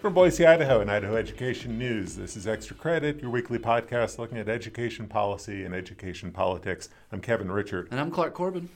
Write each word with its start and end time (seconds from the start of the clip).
From 0.00 0.14
Boise, 0.14 0.46
Idaho, 0.46 0.80
and 0.80 0.90
Idaho 0.90 1.14
Education 1.14 1.78
News, 1.78 2.16
this 2.16 2.34
is 2.34 2.46
Extra 2.46 2.74
Credit, 2.74 3.20
your 3.20 3.30
weekly 3.30 3.58
podcast 3.58 4.18
looking 4.18 4.38
at 4.38 4.48
education 4.48 5.06
policy 5.06 5.62
and 5.62 5.74
education 5.74 6.32
politics. 6.32 6.88
I'm 7.12 7.20
Kevin 7.20 7.48
Richert. 7.48 7.88
And 7.90 8.00
I'm 8.00 8.10
Clark 8.10 8.32
Corbin. 8.32 8.70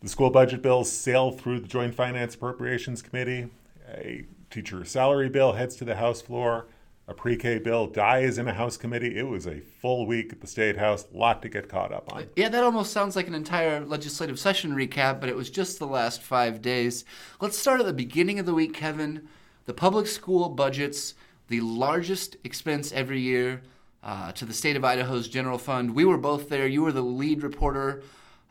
The 0.00 0.08
school 0.08 0.30
budget 0.30 0.62
bills 0.62 0.92
sail 0.92 1.32
through 1.32 1.58
the 1.58 1.66
Joint 1.66 1.96
Finance 1.96 2.36
Appropriations 2.36 3.02
Committee. 3.02 3.48
A 3.88 4.26
teacher 4.48 4.84
salary 4.84 5.28
bill 5.28 5.54
heads 5.54 5.74
to 5.74 5.84
the 5.84 5.96
House 5.96 6.22
floor. 6.22 6.66
A 7.08 7.14
pre 7.14 7.36
K 7.36 7.58
bill 7.58 7.88
dies 7.88 8.38
in 8.38 8.46
a 8.46 8.54
House 8.54 8.76
committee. 8.76 9.18
It 9.18 9.26
was 9.26 9.48
a 9.48 9.58
full 9.58 10.06
week 10.06 10.32
at 10.32 10.40
the 10.40 10.46
State 10.46 10.76
House. 10.76 11.04
A 11.12 11.16
lot 11.16 11.42
to 11.42 11.48
get 11.48 11.68
caught 11.68 11.92
up 11.92 12.12
on. 12.12 12.28
Yeah, 12.36 12.48
that 12.50 12.62
almost 12.62 12.92
sounds 12.92 13.16
like 13.16 13.26
an 13.26 13.34
entire 13.34 13.84
legislative 13.84 14.38
session 14.38 14.76
recap, 14.76 15.18
but 15.18 15.28
it 15.28 15.34
was 15.34 15.50
just 15.50 15.80
the 15.80 15.88
last 15.88 16.22
five 16.22 16.62
days. 16.62 17.04
Let's 17.40 17.58
start 17.58 17.80
at 17.80 17.86
the 17.86 17.92
beginning 17.92 18.38
of 18.38 18.46
the 18.46 18.54
week, 18.54 18.72
Kevin 18.72 19.26
the 19.66 19.74
public 19.74 20.06
school 20.06 20.48
budgets 20.48 21.14
the 21.48 21.60
largest 21.60 22.36
expense 22.44 22.92
every 22.92 23.20
year 23.20 23.62
uh, 24.02 24.32
to 24.32 24.44
the 24.44 24.52
state 24.52 24.76
of 24.76 24.84
Idaho's 24.84 25.28
general 25.28 25.58
fund. 25.58 25.94
We 25.94 26.04
were 26.04 26.18
both 26.18 26.48
there. 26.48 26.66
You 26.66 26.82
were 26.82 26.92
the 26.92 27.02
lead 27.02 27.42
reporter. 27.42 28.02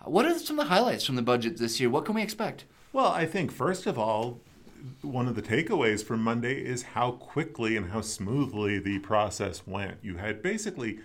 What 0.04 0.26
are 0.26 0.38
some 0.38 0.59
of 0.59 0.66
the 0.66 0.70
highlights 0.70 1.05
from 1.05 1.16
the 1.16 1.21
budget 1.21 1.57
this 1.57 1.80
year? 1.80 1.90
What 1.90 2.05
can 2.05 2.16
we 2.16 2.21
expect? 2.21 2.66
Well, 2.91 3.07
I 3.07 3.26
think 3.26 3.52
first 3.52 3.85
of 3.85 3.98
all, 3.98 4.40
one 5.02 5.27
of 5.27 5.35
the 5.35 5.41
takeaways 5.41 6.04
from 6.04 6.21
Monday 6.21 6.55
is 6.55 6.84
how 6.84 7.12
quickly 7.12 7.77
and 7.77 7.91
how 7.91 8.02
smoothly 8.02 8.80
the 8.80 8.99
process 8.99 9.66
went. 9.66 9.98
You 10.02 10.18
had 10.18 10.41
basically 10.41 10.99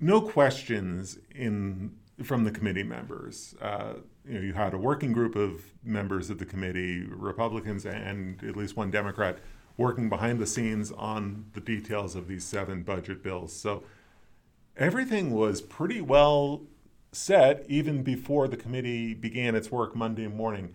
no 0.00 0.20
questions 0.20 1.18
in 1.34 1.92
from 2.24 2.44
the 2.44 2.50
committee 2.50 2.82
members. 2.82 3.54
Uh, 3.60 3.94
you 4.26 4.34
know, 4.34 4.40
you 4.40 4.52
had 4.52 4.74
a 4.74 4.78
working 4.78 5.12
group 5.12 5.36
of 5.36 5.72
members 5.84 6.30
of 6.30 6.38
the 6.38 6.46
committee, 6.46 7.04
Republicans 7.04 7.86
and 7.86 8.42
at 8.42 8.56
least 8.56 8.76
one 8.76 8.90
Democrat, 8.90 9.38
working 9.76 10.08
behind 10.08 10.38
the 10.38 10.46
scenes 10.46 10.90
on 10.92 11.46
the 11.52 11.60
details 11.60 12.14
of 12.14 12.28
these 12.28 12.44
seven 12.44 12.82
budget 12.82 13.22
bills. 13.22 13.52
So 13.52 13.84
everything 14.76 15.30
was 15.30 15.60
pretty 15.60 16.00
well 16.00 16.62
set 17.12 17.64
even 17.68 18.02
before 18.02 18.48
the 18.48 18.56
committee 18.56 19.14
began 19.14 19.54
its 19.54 19.70
work 19.70 19.94
Monday 19.94 20.26
morning. 20.26 20.74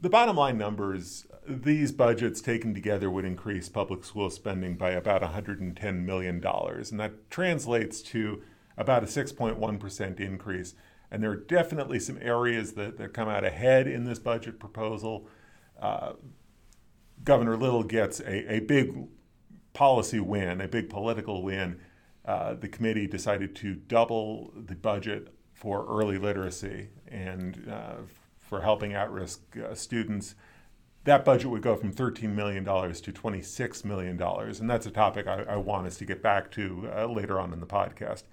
The 0.00 0.08
bottom 0.08 0.36
line 0.36 0.56
numbers 0.56 1.26
these 1.46 1.92
budgets 1.92 2.40
taken 2.40 2.74
together 2.74 3.10
would 3.10 3.24
increase 3.24 3.68
public 3.68 4.04
school 4.04 4.30
spending 4.30 4.76
by 4.76 4.90
about 4.90 5.22
$110 5.22 6.04
million. 6.04 6.44
And 6.44 7.00
that 7.00 7.30
translates 7.30 8.00
to 8.02 8.42
about 8.76 9.02
a 9.02 9.06
6.1% 9.06 10.20
increase. 10.20 10.74
And 11.10 11.22
there 11.22 11.30
are 11.30 11.36
definitely 11.36 11.98
some 11.98 12.18
areas 12.20 12.74
that, 12.74 12.96
that 12.98 13.12
come 13.12 13.28
out 13.28 13.44
ahead 13.44 13.86
in 13.86 14.04
this 14.04 14.18
budget 14.18 14.60
proposal. 14.60 15.26
Uh, 15.80 16.12
Governor 17.24 17.56
Little 17.56 17.82
gets 17.82 18.20
a, 18.20 18.54
a 18.54 18.60
big 18.60 19.08
policy 19.72 20.20
win, 20.20 20.60
a 20.60 20.68
big 20.68 20.88
political 20.88 21.42
win. 21.42 21.80
Uh, 22.24 22.54
the 22.54 22.68
committee 22.68 23.06
decided 23.06 23.56
to 23.56 23.74
double 23.74 24.52
the 24.54 24.76
budget 24.76 25.34
for 25.52 25.84
early 25.86 26.18
literacy 26.18 26.88
and 27.08 27.68
uh, 27.70 27.96
for 28.38 28.60
helping 28.62 28.92
at 28.92 29.10
risk 29.10 29.40
uh, 29.56 29.74
students. 29.74 30.34
That 31.04 31.24
budget 31.24 31.50
would 31.50 31.62
go 31.62 31.76
from 31.76 31.92
$13 31.92 32.34
million 32.34 32.64
to 32.64 32.70
$26 32.70 33.84
million. 33.84 34.20
And 34.20 34.70
that's 34.70 34.86
a 34.86 34.90
topic 34.90 35.26
I, 35.26 35.42
I 35.42 35.56
want 35.56 35.86
us 35.86 35.96
to 35.98 36.04
get 36.04 36.22
back 36.22 36.50
to 36.52 36.90
uh, 36.94 37.06
later 37.06 37.40
on 37.40 37.52
in 37.52 37.60
the 37.60 37.66
podcast. 37.66 38.24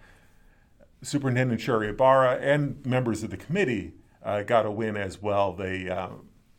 Superintendent 1.01 1.61
Sherri 1.61 1.89
Ybarra 1.89 2.37
and 2.37 2.83
members 2.85 3.23
of 3.23 3.29
the 3.29 3.37
committee 3.37 3.93
uh, 4.23 4.41
got 4.41 4.65
a 4.65 4.71
win 4.71 4.97
as 4.97 5.21
well. 5.21 5.53
They, 5.53 5.89
uh, 5.89 6.09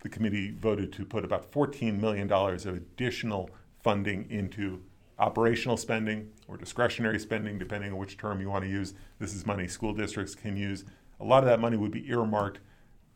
the 0.03 0.09
committee 0.09 0.53
voted 0.53 0.93
to 0.95 1.05
put 1.05 1.25
about 1.25 1.51
$14 1.51 1.99
million 2.01 2.31
of 2.31 2.67
additional 2.67 3.51
funding 3.83 4.31
into 4.31 4.83
operational 5.19 5.77
spending 5.77 6.31
or 6.47 6.57
discretionary 6.57 7.19
spending, 7.19 7.59
depending 7.59 7.93
on 7.93 7.99
which 7.99 8.17
term 8.17 8.41
you 8.41 8.49
want 8.49 8.65
to 8.65 8.71
use. 8.71 8.95
This 9.19 9.35
is 9.35 9.45
money 9.45 9.67
school 9.67 9.93
districts 9.93 10.35
can 10.35 10.57
use. 10.57 10.85
A 11.21 11.25
lot 11.25 11.43
of 11.43 11.49
that 11.49 11.61
money 11.61 11.77
would 11.77 11.91
be 11.91 12.09
earmarked 12.09 12.61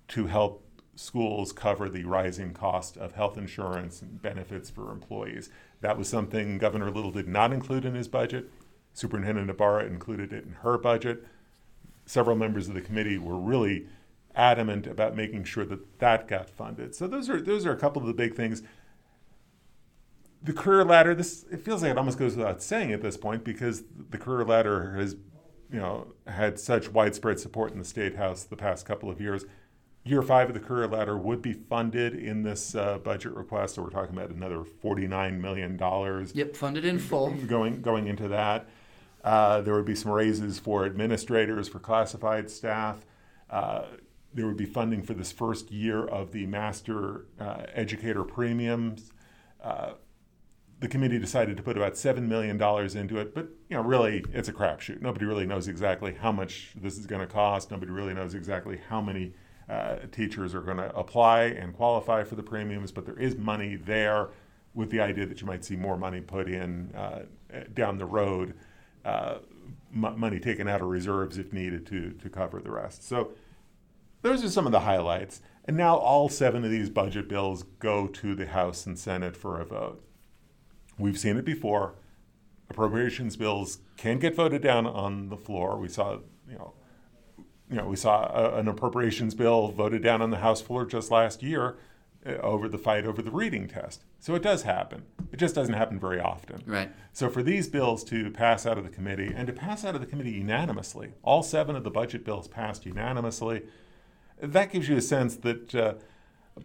to 0.08 0.26
help 0.26 0.66
schools 0.94 1.52
cover 1.52 1.88
the 1.88 2.04
rising 2.04 2.52
cost 2.52 2.96
of 2.96 3.12
health 3.14 3.38
insurance 3.38 4.02
and 4.02 4.20
benefits 4.20 4.68
for 4.68 4.90
employees. 4.90 5.48
That 5.80 5.96
was 5.96 6.08
something 6.08 6.58
Governor 6.58 6.90
Little 6.90 7.10
did 7.10 7.28
not 7.28 7.52
include 7.52 7.84
in 7.84 7.94
his 7.94 8.08
budget. 8.08 8.50
Superintendent 8.94 9.50
Ybarra 9.50 9.86
included 9.86 10.32
it 10.32 10.44
in 10.44 10.52
her 10.62 10.78
budget. 10.78 11.26
Several 12.04 12.36
members 12.36 12.68
of 12.68 12.74
the 12.74 12.80
committee 12.80 13.18
were 13.18 13.38
really 13.38 13.86
adamant 14.34 14.86
about 14.86 15.14
making 15.14 15.44
sure 15.44 15.64
that 15.64 15.98
that 15.98 16.26
got 16.26 16.48
funded. 16.48 16.94
So 16.94 17.06
those 17.06 17.28
are 17.28 17.40
those 17.40 17.66
are 17.66 17.72
a 17.72 17.76
couple 17.76 18.02
of 18.02 18.08
the 18.08 18.14
big 18.14 18.34
things. 18.34 18.62
The 20.42 20.52
career 20.52 20.84
ladder. 20.84 21.14
This 21.14 21.44
it 21.50 21.60
feels 21.60 21.82
like 21.82 21.92
it 21.92 21.98
almost 21.98 22.18
goes 22.18 22.36
without 22.36 22.62
saying 22.62 22.92
at 22.92 23.00
this 23.00 23.16
point 23.16 23.44
because 23.44 23.84
the 24.10 24.18
career 24.18 24.44
ladder 24.44 24.94
has, 24.96 25.16
you 25.70 25.78
know, 25.78 26.14
had 26.26 26.58
such 26.58 26.90
widespread 26.90 27.38
support 27.38 27.72
in 27.72 27.78
the 27.78 27.84
state 27.84 28.16
house 28.16 28.42
the 28.44 28.56
past 28.56 28.84
couple 28.84 29.10
of 29.10 29.20
years. 29.20 29.44
Year 30.04 30.20
five 30.20 30.48
of 30.48 30.54
the 30.54 30.60
career 30.60 30.88
ladder 30.88 31.16
would 31.16 31.40
be 31.42 31.52
funded 31.52 32.16
in 32.16 32.42
this 32.42 32.74
uh, 32.74 32.98
budget 32.98 33.34
request, 33.36 33.76
so 33.76 33.82
we're 33.82 33.90
talking 33.90 34.16
about 34.16 34.30
another 34.30 34.64
forty-nine 34.64 35.40
million 35.40 35.76
dollars. 35.76 36.34
Yep, 36.34 36.56
funded 36.56 36.84
in 36.84 36.98
full. 36.98 37.30
Going 37.46 37.80
going 37.82 38.08
into 38.08 38.26
that. 38.26 38.68
Uh, 39.24 39.60
there 39.60 39.74
would 39.74 39.84
be 39.84 39.94
some 39.94 40.10
raises 40.10 40.58
for 40.58 40.84
administrators, 40.84 41.68
for 41.68 41.78
classified 41.78 42.50
staff. 42.50 43.06
Uh, 43.48 43.84
there 44.34 44.46
would 44.46 44.56
be 44.56 44.66
funding 44.66 45.02
for 45.02 45.14
this 45.14 45.30
first 45.30 45.70
year 45.70 46.04
of 46.04 46.32
the 46.32 46.46
master 46.46 47.26
uh, 47.38 47.64
educator 47.74 48.24
premiums. 48.24 49.12
Uh, 49.62 49.92
the 50.80 50.88
committee 50.88 51.18
decided 51.18 51.56
to 51.56 51.62
put 51.62 51.76
about 51.76 51.92
$7 51.92 52.26
million 52.26 52.60
into 52.96 53.18
it, 53.18 53.34
but 53.34 53.46
you 53.68 53.76
know, 53.76 53.82
really, 53.82 54.24
it's 54.32 54.48
a 54.48 54.52
crapshoot. 54.52 55.00
Nobody 55.00 55.26
really 55.26 55.46
knows 55.46 55.68
exactly 55.68 56.16
how 56.20 56.32
much 56.32 56.72
this 56.74 56.98
is 56.98 57.06
going 57.06 57.20
to 57.20 57.32
cost. 57.32 57.70
Nobody 57.70 57.92
really 57.92 58.14
knows 58.14 58.34
exactly 58.34 58.80
how 58.88 59.00
many 59.00 59.34
uh, 59.68 59.96
teachers 60.10 60.54
are 60.56 60.60
going 60.60 60.78
to 60.78 60.92
apply 60.96 61.44
and 61.44 61.72
qualify 61.72 62.24
for 62.24 62.34
the 62.34 62.42
premiums, 62.42 62.90
but 62.90 63.06
there 63.06 63.18
is 63.18 63.36
money 63.36 63.76
there 63.76 64.30
with 64.74 64.90
the 64.90 65.00
idea 65.00 65.26
that 65.26 65.40
you 65.40 65.46
might 65.46 65.64
see 65.64 65.76
more 65.76 65.96
money 65.96 66.20
put 66.20 66.48
in 66.48 66.90
down 67.74 67.98
the 67.98 68.06
road 68.06 68.54
uh, 69.04 69.36
m- 69.94 70.18
money 70.18 70.38
taken 70.38 70.68
out 70.68 70.80
of 70.80 70.88
reserves 70.88 71.38
if 71.38 71.52
needed 71.52 71.86
to, 71.86 72.10
to 72.12 72.28
cover 72.28 72.60
the 72.60 72.70
rest. 72.70 73.06
So 73.06 73.32
those 74.22 74.44
are 74.44 74.50
some 74.50 74.66
of 74.66 74.72
the 74.72 74.80
highlights. 74.80 75.40
And 75.64 75.76
now 75.76 75.96
all 75.96 76.28
seven 76.28 76.64
of 76.64 76.70
these 76.70 76.90
budget 76.90 77.28
bills 77.28 77.64
go 77.78 78.06
to 78.06 78.34
the 78.34 78.46
House 78.46 78.86
and 78.86 78.98
Senate 78.98 79.36
for 79.36 79.60
a 79.60 79.64
vote. 79.64 80.02
We've 80.98 81.18
seen 81.18 81.36
it 81.36 81.44
before. 81.44 81.94
Appropriations 82.70 83.36
bills 83.36 83.78
can 83.96 84.18
get 84.18 84.34
voted 84.34 84.62
down 84.62 84.86
on 84.86 85.28
the 85.28 85.36
floor. 85.36 85.78
We 85.78 85.88
saw, 85.88 86.18
you 86.48 86.54
know, 86.54 86.72
you 87.70 87.76
know, 87.76 87.86
we 87.86 87.96
saw 87.96 88.30
a, 88.34 88.58
an 88.58 88.68
appropriations 88.68 89.34
bill 89.34 89.68
voted 89.68 90.02
down 90.02 90.20
on 90.20 90.30
the 90.30 90.38
House 90.38 90.60
floor 90.60 90.84
just 90.84 91.10
last 91.10 91.42
year 91.42 91.76
over 92.24 92.68
the 92.68 92.78
fight 92.78 93.04
over 93.04 93.20
the 93.22 93.30
reading 93.30 93.66
test. 93.66 94.04
So 94.20 94.34
it 94.34 94.42
does 94.42 94.62
happen. 94.62 95.02
It 95.32 95.38
just 95.38 95.54
doesn't 95.54 95.74
happen 95.74 95.98
very 95.98 96.20
often. 96.20 96.62
Right. 96.66 96.90
So 97.12 97.28
for 97.28 97.42
these 97.42 97.68
bills 97.68 98.04
to 98.04 98.30
pass 98.30 98.64
out 98.66 98.78
of 98.78 98.84
the 98.84 98.90
committee 98.90 99.32
and 99.34 99.46
to 99.46 99.52
pass 99.52 99.84
out 99.84 99.94
of 99.94 100.00
the 100.00 100.06
committee 100.06 100.32
unanimously, 100.32 101.14
all 101.22 101.42
seven 101.42 101.74
of 101.74 101.84
the 101.84 101.90
budget 101.90 102.24
bills 102.24 102.46
passed 102.46 102.86
unanimously, 102.86 103.62
that 104.40 104.70
gives 104.72 104.88
you 104.88 104.96
a 104.96 105.00
sense 105.00 105.36
that, 105.36 105.74
uh, 105.74 105.94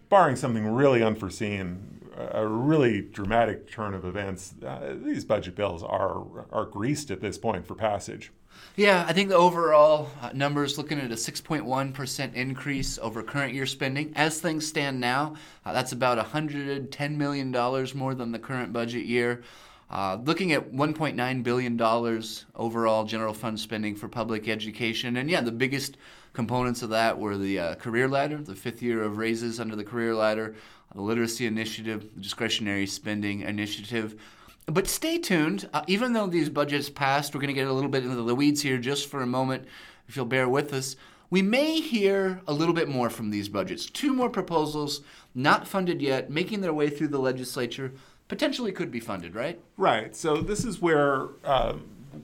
barring 0.08 0.36
something 0.36 0.66
really 0.66 1.02
unforeseen, 1.02 2.08
a 2.16 2.46
really 2.46 3.00
dramatic 3.00 3.70
turn 3.70 3.94
of 3.94 4.04
events, 4.04 4.54
uh, 4.66 4.94
these 5.02 5.24
budget 5.24 5.54
bills 5.54 5.82
are 5.82 6.46
are 6.52 6.64
greased 6.64 7.10
at 7.10 7.20
this 7.20 7.38
point 7.38 7.66
for 7.66 7.74
passage. 7.74 8.32
Yeah, 8.76 9.04
I 9.08 9.12
think 9.12 9.28
the 9.28 9.36
overall 9.36 10.10
uh, 10.22 10.30
numbers 10.34 10.78
looking 10.78 11.00
at 11.00 11.10
a 11.10 11.16
6.1% 11.16 12.34
increase 12.34 12.98
over 12.98 13.22
current 13.22 13.52
year 13.52 13.66
spending. 13.66 14.12
As 14.14 14.40
things 14.40 14.66
stand 14.66 15.00
now, 15.00 15.34
uh, 15.66 15.72
that's 15.72 15.92
about 15.92 16.24
$110 16.24 17.16
million 17.16 17.50
more 17.96 18.14
than 18.14 18.30
the 18.30 18.38
current 18.38 18.72
budget 18.72 19.04
year. 19.04 19.42
Uh, 19.90 20.18
looking 20.24 20.52
at 20.52 20.70
$1.9 20.70 21.42
billion 21.42 22.22
overall 22.54 23.04
general 23.04 23.32
fund 23.34 23.58
spending 23.58 23.96
for 23.96 24.06
public 24.06 24.46
education. 24.46 25.16
And 25.16 25.30
yeah, 25.30 25.40
the 25.40 25.50
biggest 25.50 25.96
components 26.34 26.82
of 26.82 26.90
that 26.90 27.18
were 27.18 27.36
the 27.36 27.58
uh, 27.58 27.74
career 27.76 28.06
ladder, 28.06 28.36
the 28.36 28.54
fifth 28.54 28.82
year 28.82 29.02
of 29.02 29.16
raises 29.16 29.58
under 29.58 29.74
the 29.74 29.84
career 29.84 30.14
ladder, 30.14 30.54
the 30.94 31.00
literacy 31.00 31.46
initiative, 31.46 32.14
the 32.14 32.20
discretionary 32.20 32.86
spending 32.86 33.40
initiative. 33.40 34.20
But 34.70 34.86
stay 34.86 35.16
tuned. 35.18 35.68
Uh, 35.72 35.82
even 35.86 36.12
though 36.12 36.26
these 36.26 36.50
budgets 36.50 36.90
passed, 36.90 37.34
we're 37.34 37.40
going 37.40 37.48
to 37.48 37.54
get 37.54 37.68
a 37.68 37.72
little 37.72 37.90
bit 37.90 38.04
into 38.04 38.22
the 38.22 38.34
weeds 38.34 38.60
here 38.60 38.76
just 38.76 39.08
for 39.08 39.22
a 39.22 39.26
moment, 39.26 39.64
if 40.08 40.14
you'll 40.14 40.26
bear 40.26 40.48
with 40.48 40.74
us. 40.74 40.94
We 41.30 41.40
may 41.40 41.80
hear 41.80 42.42
a 42.46 42.52
little 42.52 42.74
bit 42.74 42.88
more 42.88 43.08
from 43.08 43.30
these 43.30 43.48
budgets. 43.48 43.86
Two 43.86 44.12
more 44.12 44.28
proposals, 44.28 45.00
not 45.34 45.66
funded 45.66 46.02
yet, 46.02 46.30
making 46.30 46.60
their 46.60 46.74
way 46.74 46.90
through 46.90 47.08
the 47.08 47.18
legislature, 47.18 47.92
potentially 48.28 48.72
could 48.72 48.90
be 48.90 49.00
funded, 49.00 49.34
right? 49.34 49.58
Right. 49.78 50.14
So 50.14 50.36
this 50.36 50.64
is 50.66 50.82
where 50.82 51.28
uh, 51.44 51.74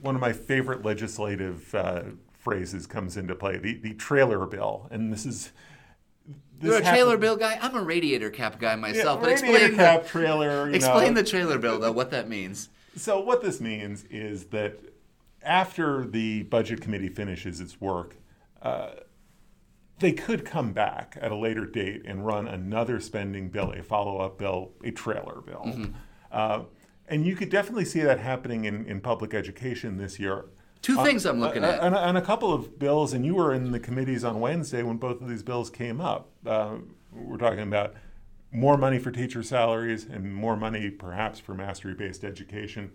one 0.01 0.13
of 0.13 0.21
my 0.21 0.33
favorite 0.33 0.85
legislative 0.85 1.73
uh, 1.73 2.03
phrases 2.33 2.85
comes 2.85 3.17
into 3.17 3.33
play 3.33 3.57
the, 3.57 3.75
the 3.75 3.93
trailer 3.95 4.45
bill. 4.45 4.87
And 4.91 5.11
this 5.11 5.25
is 5.25 5.51
You're 6.61 6.73
a 6.73 6.75
happened- 6.77 6.89
trailer 6.95 7.17
bill 7.17 7.35
guy. 7.35 7.57
I'm 7.61 7.75
a 7.75 7.81
radiator 7.83 8.29
cap 8.29 8.59
guy 8.59 8.71
Yeah, 8.71 8.75
myself. 8.77 9.21
but 9.21 9.27
radiator 9.29 9.53
explain 9.55 9.75
cap 9.75 10.03
the, 10.03 10.09
trailer. 10.09 10.69
You 10.69 10.75
explain 10.75 11.13
know. 11.13 11.21
the 11.21 11.27
trailer 11.27 11.57
bill 11.59 11.79
though. 11.79 11.91
What 11.91 12.11
that 12.11 12.29
means. 12.29 12.69
So 12.95 13.19
what 13.19 13.41
this 13.41 13.59
means 13.59 14.05
is 14.05 14.45
that 14.47 14.79
after 15.43 16.05
the 16.05 16.43
budget 16.43 16.81
committee 16.81 17.09
finishes 17.09 17.59
its 17.59 17.79
work, 17.81 18.15
uh, 18.61 18.91
they 19.99 20.11
could 20.11 20.43
come 20.45 20.73
back 20.73 21.17
at 21.21 21.31
a 21.31 21.35
later 21.35 21.65
date 21.65 22.01
and 22.05 22.25
run 22.25 22.47
another 22.47 22.99
spending 22.99 23.49
bill, 23.49 23.71
a 23.71 23.83
follow-up 23.83 24.37
bill, 24.37 24.71
a 24.83 24.91
trailer 24.91 25.41
bill. 25.41 25.63
Mm-hmm. 25.65 25.93
Uh, 26.31 26.61
and 27.07 27.25
you 27.25 27.35
could 27.35 27.49
definitely 27.49 27.85
see 27.85 28.01
that 28.01 28.19
happening 28.19 28.65
in, 28.65 28.85
in 28.85 28.99
public 28.99 29.33
education 29.33 29.97
this 29.97 30.19
year. 30.19 30.45
Two 30.85 31.03
things 31.03 31.25
I'm 31.25 31.39
looking 31.39 31.63
Uh, 31.63 31.69
at. 31.69 31.79
And, 31.81 31.95
on 31.95 32.15
a 32.15 32.21
couple 32.21 32.53
of 32.53 32.77
bills, 32.77 33.11
and 33.13 33.25
you 33.25 33.33
were 33.33 33.51
in 33.51 33.71
the 33.71 33.79
committees 33.79 34.23
on 34.23 34.39
Wednesday 34.39 34.83
when 34.83 34.97
both 34.97 35.19
of 35.19 35.27
these 35.27 35.41
bills 35.41 35.71
came 35.71 35.99
up. 35.99 36.29
Uh, 36.45 36.75
we're 37.11 37.37
talking 37.37 37.61
about 37.61 37.95
more 38.51 38.77
money 38.77 38.99
for 38.99 39.09
teacher 39.09 39.41
salaries 39.41 40.05
and 40.05 40.31
more 40.31 40.55
money 40.55 40.91
perhaps 40.91 41.39
for 41.39 41.55
mastery 41.55 41.95
based 41.95 42.23
education. 42.23 42.91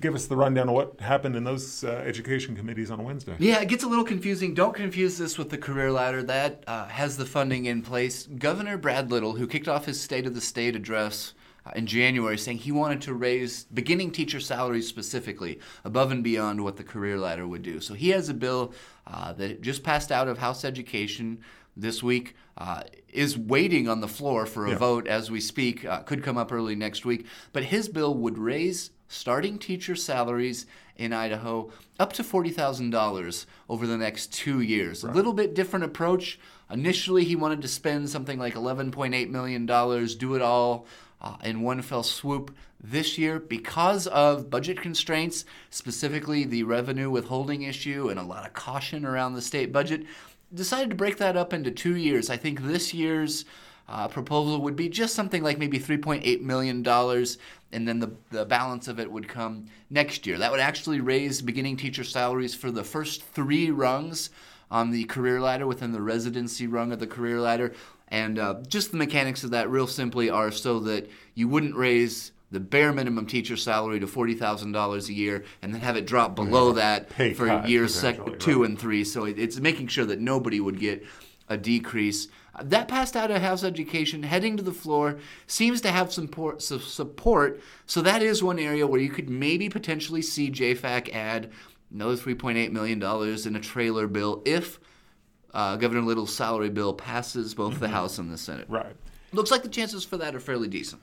Give 0.00 0.14
us 0.14 0.26
the 0.26 0.36
rundown 0.36 0.68
of 0.68 0.74
what 0.74 1.00
happened 1.00 1.34
in 1.34 1.44
those 1.44 1.82
uh, 1.82 2.02
education 2.06 2.54
committees 2.56 2.90
on 2.90 3.02
Wednesday. 3.04 3.36
Yeah, 3.38 3.62
it 3.62 3.68
gets 3.68 3.84
a 3.84 3.88
little 3.88 4.04
confusing. 4.04 4.52
Don't 4.52 4.74
confuse 4.74 5.16
this 5.16 5.38
with 5.38 5.48
the 5.48 5.58
career 5.58 5.90
ladder. 5.90 6.22
That 6.22 6.62
uh, 6.66 6.88
has 6.88 7.16
the 7.16 7.24
funding 7.26 7.64
in 7.64 7.80
place. 7.80 8.26
Governor 8.26 8.76
Brad 8.76 9.10
Little, 9.10 9.32
who 9.36 9.46
kicked 9.46 9.68
off 9.68 9.86
his 9.86 9.98
State 9.98 10.26
of 10.26 10.34
the 10.34 10.40
State 10.42 10.76
address 10.76 11.32
in 11.76 11.86
January, 11.86 12.36
saying 12.38 12.58
he 12.58 12.72
wanted 12.72 13.00
to 13.02 13.14
raise 13.14 13.64
beginning 13.64 14.10
teacher 14.10 14.40
salaries 14.40 14.88
specifically 14.88 15.60
above 15.84 16.10
and 16.10 16.24
beyond 16.24 16.62
what 16.62 16.76
the 16.76 16.84
career 16.84 17.18
ladder 17.18 17.46
would 17.46 17.62
do. 17.62 17.80
So 17.80 17.94
he 17.94 18.10
has 18.10 18.28
a 18.28 18.34
bill 18.34 18.72
uh, 19.06 19.32
that 19.34 19.62
just 19.62 19.82
passed 19.82 20.10
out 20.10 20.28
of 20.28 20.38
House 20.38 20.64
Education 20.64 21.38
this 21.76 22.02
week. 22.02 22.34
Uh, 22.58 22.82
is 23.08 23.36
waiting 23.38 23.88
on 23.88 24.00
the 24.00 24.08
floor 24.08 24.44
for 24.44 24.66
a 24.66 24.70
Yeah. 24.70 24.76
vote 24.78 25.06
as 25.06 25.30
we 25.30 25.40
speak. 25.40 25.84
Uh, 25.86 26.00
could 26.00 26.22
come 26.22 26.36
up 26.36 26.52
early 26.52 26.74
next 26.74 27.04
week. 27.06 27.26
But 27.52 27.64
his 27.64 27.88
bill 27.88 28.14
would 28.14 28.36
raise 28.36 28.90
starting 29.08 29.58
teacher 29.58 29.94
salaries 29.94 30.66
in 30.96 31.12
Idaho 31.14 31.70
up 31.98 32.12
to 32.14 32.22
$40,000 32.22 33.46
over 33.68 33.86
the 33.86 33.96
next 33.96 34.32
two 34.32 34.60
years. 34.60 35.02
A 35.04 35.10
little 35.10 35.32
bit 35.32 35.54
different 35.54 35.84
approach. 35.84 36.38
Initially, 36.70 37.24
he 37.24 37.36
wanted 37.36 37.62
to 37.62 37.68
spend 37.68 38.08
something 38.10 38.38
like 38.38 38.54
$11.8 38.54 39.30
million, 39.30 39.66
do 39.66 40.34
it 40.34 40.42
all 40.42 40.86
uh, 41.22 41.36
in 41.44 41.62
one 41.62 41.80
fell 41.80 42.02
swoop. 42.02 42.54
This 42.84 43.16
year, 43.16 43.38
because 43.38 44.08
of 44.08 44.50
budget 44.50 44.80
constraints, 44.80 45.44
specifically 45.70 46.44
the 46.44 46.64
revenue 46.64 47.10
withholding 47.10 47.62
issue 47.62 48.08
and 48.08 48.18
a 48.18 48.24
lot 48.24 48.44
of 48.44 48.54
caution 48.54 49.06
around 49.06 49.34
the 49.34 49.42
state 49.42 49.72
budget, 49.72 50.04
decided 50.52 50.90
to 50.90 50.96
break 50.96 51.16
that 51.18 51.36
up 51.36 51.52
into 51.52 51.70
two 51.70 51.96
years. 51.96 52.28
I 52.28 52.36
think 52.36 52.60
this 52.60 52.92
year's 52.92 53.44
uh, 53.88 54.08
proposal 54.08 54.60
would 54.62 54.74
be 54.74 54.88
just 54.88 55.14
something 55.14 55.42
like 55.42 55.58
maybe 55.58 55.78
$3.8 55.78 56.40
million, 56.40 56.86
and 56.86 57.88
then 57.88 58.00
the, 58.00 58.12
the 58.30 58.44
balance 58.44 58.88
of 58.88 58.98
it 58.98 59.10
would 59.10 59.28
come 59.28 59.66
next 59.90 60.26
year. 60.26 60.38
That 60.38 60.50
would 60.50 60.60
actually 60.60 61.00
raise 61.00 61.40
beginning 61.40 61.76
teacher 61.76 62.04
salaries 62.04 62.54
for 62.54 62.70
the 62.70 62.84
first 62.84 63.22
three 63.22 63.70
rungs 63.70 64.30
on 64.70 64.90
the 64.90 65.04
career 65.04 65.40
ladder 65.40 65.66
within 65.66 65.92
the 65.92 66.00
residency 66.00 66.66
rung 66.66 66.92
of 66.92 66.98
the 66.98 67.06
career 67.06 67.40
ladder. 67.40 67.74
And 68.12 68.38
uh, 68.38 68.56
just 68.68 68.90
the 68.90 68.98
mechanics 68.98 69.42
of 69.42 69.52
that, 69.52 69.70
real 69.70 69.86
simply, 69.86 70.28
are 70.28 70.50
so 70.50 70.80
that 70.80 71.10
you 71.34 71.48
wouldn't 71.48 71.74
raise 71.74 72.32
the 72.50 72.60
bare 72.60 72.92
minimum 72.92 73.24
teacher 73.24 73.56
salary 73.56 73.98
to 74.00 74.06
$40,000 74.06 75.08
a 75.08 75.12
year 75.14 75.44
and 75.62 75.72
then 75.72 75.80
have 75.80 75.96
it 75.96 76.06
drop 76.06 76.36
below 76.36 76.72
that 76.72 77.08
Pay 77.08 77.32
for 77.32 77.46
cut, 77.46 77.70
years 77.70 77.94
sec- 77.94 78.38
two 78.38 78.60
right. 78.60 78.68
and 78.68 78.78
three. 78.78 79.02
So 79.02 79.24
it, 79.24 79.38
it's 79.38 79.58
making 79.58 79.86
sure 79.86 80.04
that 80.04 80.20
nobody 80.20 80.60
would 80.60 80.78
get 80.78 81.02
a 81.48 81.56
decrease. 81.56 82.28
That 82.62 82.86
passed 82.86 83.16
out 83.16 83.30
of 83.30 83.40
House 83.40 83.64
Education, 83.64 84.24
heading 84.24 84.58
to 84.58 84.62
the 84.62 84.72
floor, 84.72 85.18
seems 85.46 85.80
to 85.80 85.90
have 85.90 86.12
some 86.12 86.28
por- 86.28 86.60
su- 86.60 86.80
support. 86.80 87.62
So 87.86 88.02
that 88.02 88.22
is 88.22 88.42
one 88.42 88.58
area 88.58 88.86
where 88.86 89.00
you 89.00 89.08
could 89.08 89.30
maybe 89.30 89.70
potentially 89.70 90.20
see 90.20 90.50
JFAC 90.50 91.14
add 91.14 91.50
another 91.90 92.16
$3.8 92.16 92.72
million 92.72 93.02
in 93.46 93.56
a 93.56 93.60
trailer 93.60 94.06
bill 94.06 94.42
if 94.44 94.78
uh, 95.54 95.76
Governor 95.76 96.02
Little's 96.02 96.34
salary 96.34 96.70
bill 96.70 96.94
passes 96.94 97.54
both 97.54 97.78
the 97.80 97.88
House 97.88 98.18
and 98.18 98.32
the 98.32 98.38
Senate. 98.38 98.66
Right. 98.68 98.96
Looks 99.32 99.50
like 99.50 99.62
the 99.62 99.68
chances 99.68 100.04
for 100.04 100.16
that 100.18 100.34
are 100.34 100.40
fairly 100.40 100.68
decent. 100.68 101.02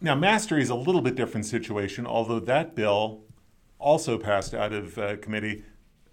Now, 0.00 0.14
mastery 0.14 0.62
is 0.62 0.70
a 0.70 0.74
little 0.74 1.00
bit 1.00 1.14
different 1.14 1.46
situation, 1.46 2.06
although 2.06 2.40
that 2.40 2.74
bill 2.74 3.22
also 3.78 4.18
passed 4.18 4.54
out 4.54 4.72
of 4.72 4.98
uh, 4.98 5.16
committee 5.16 5.64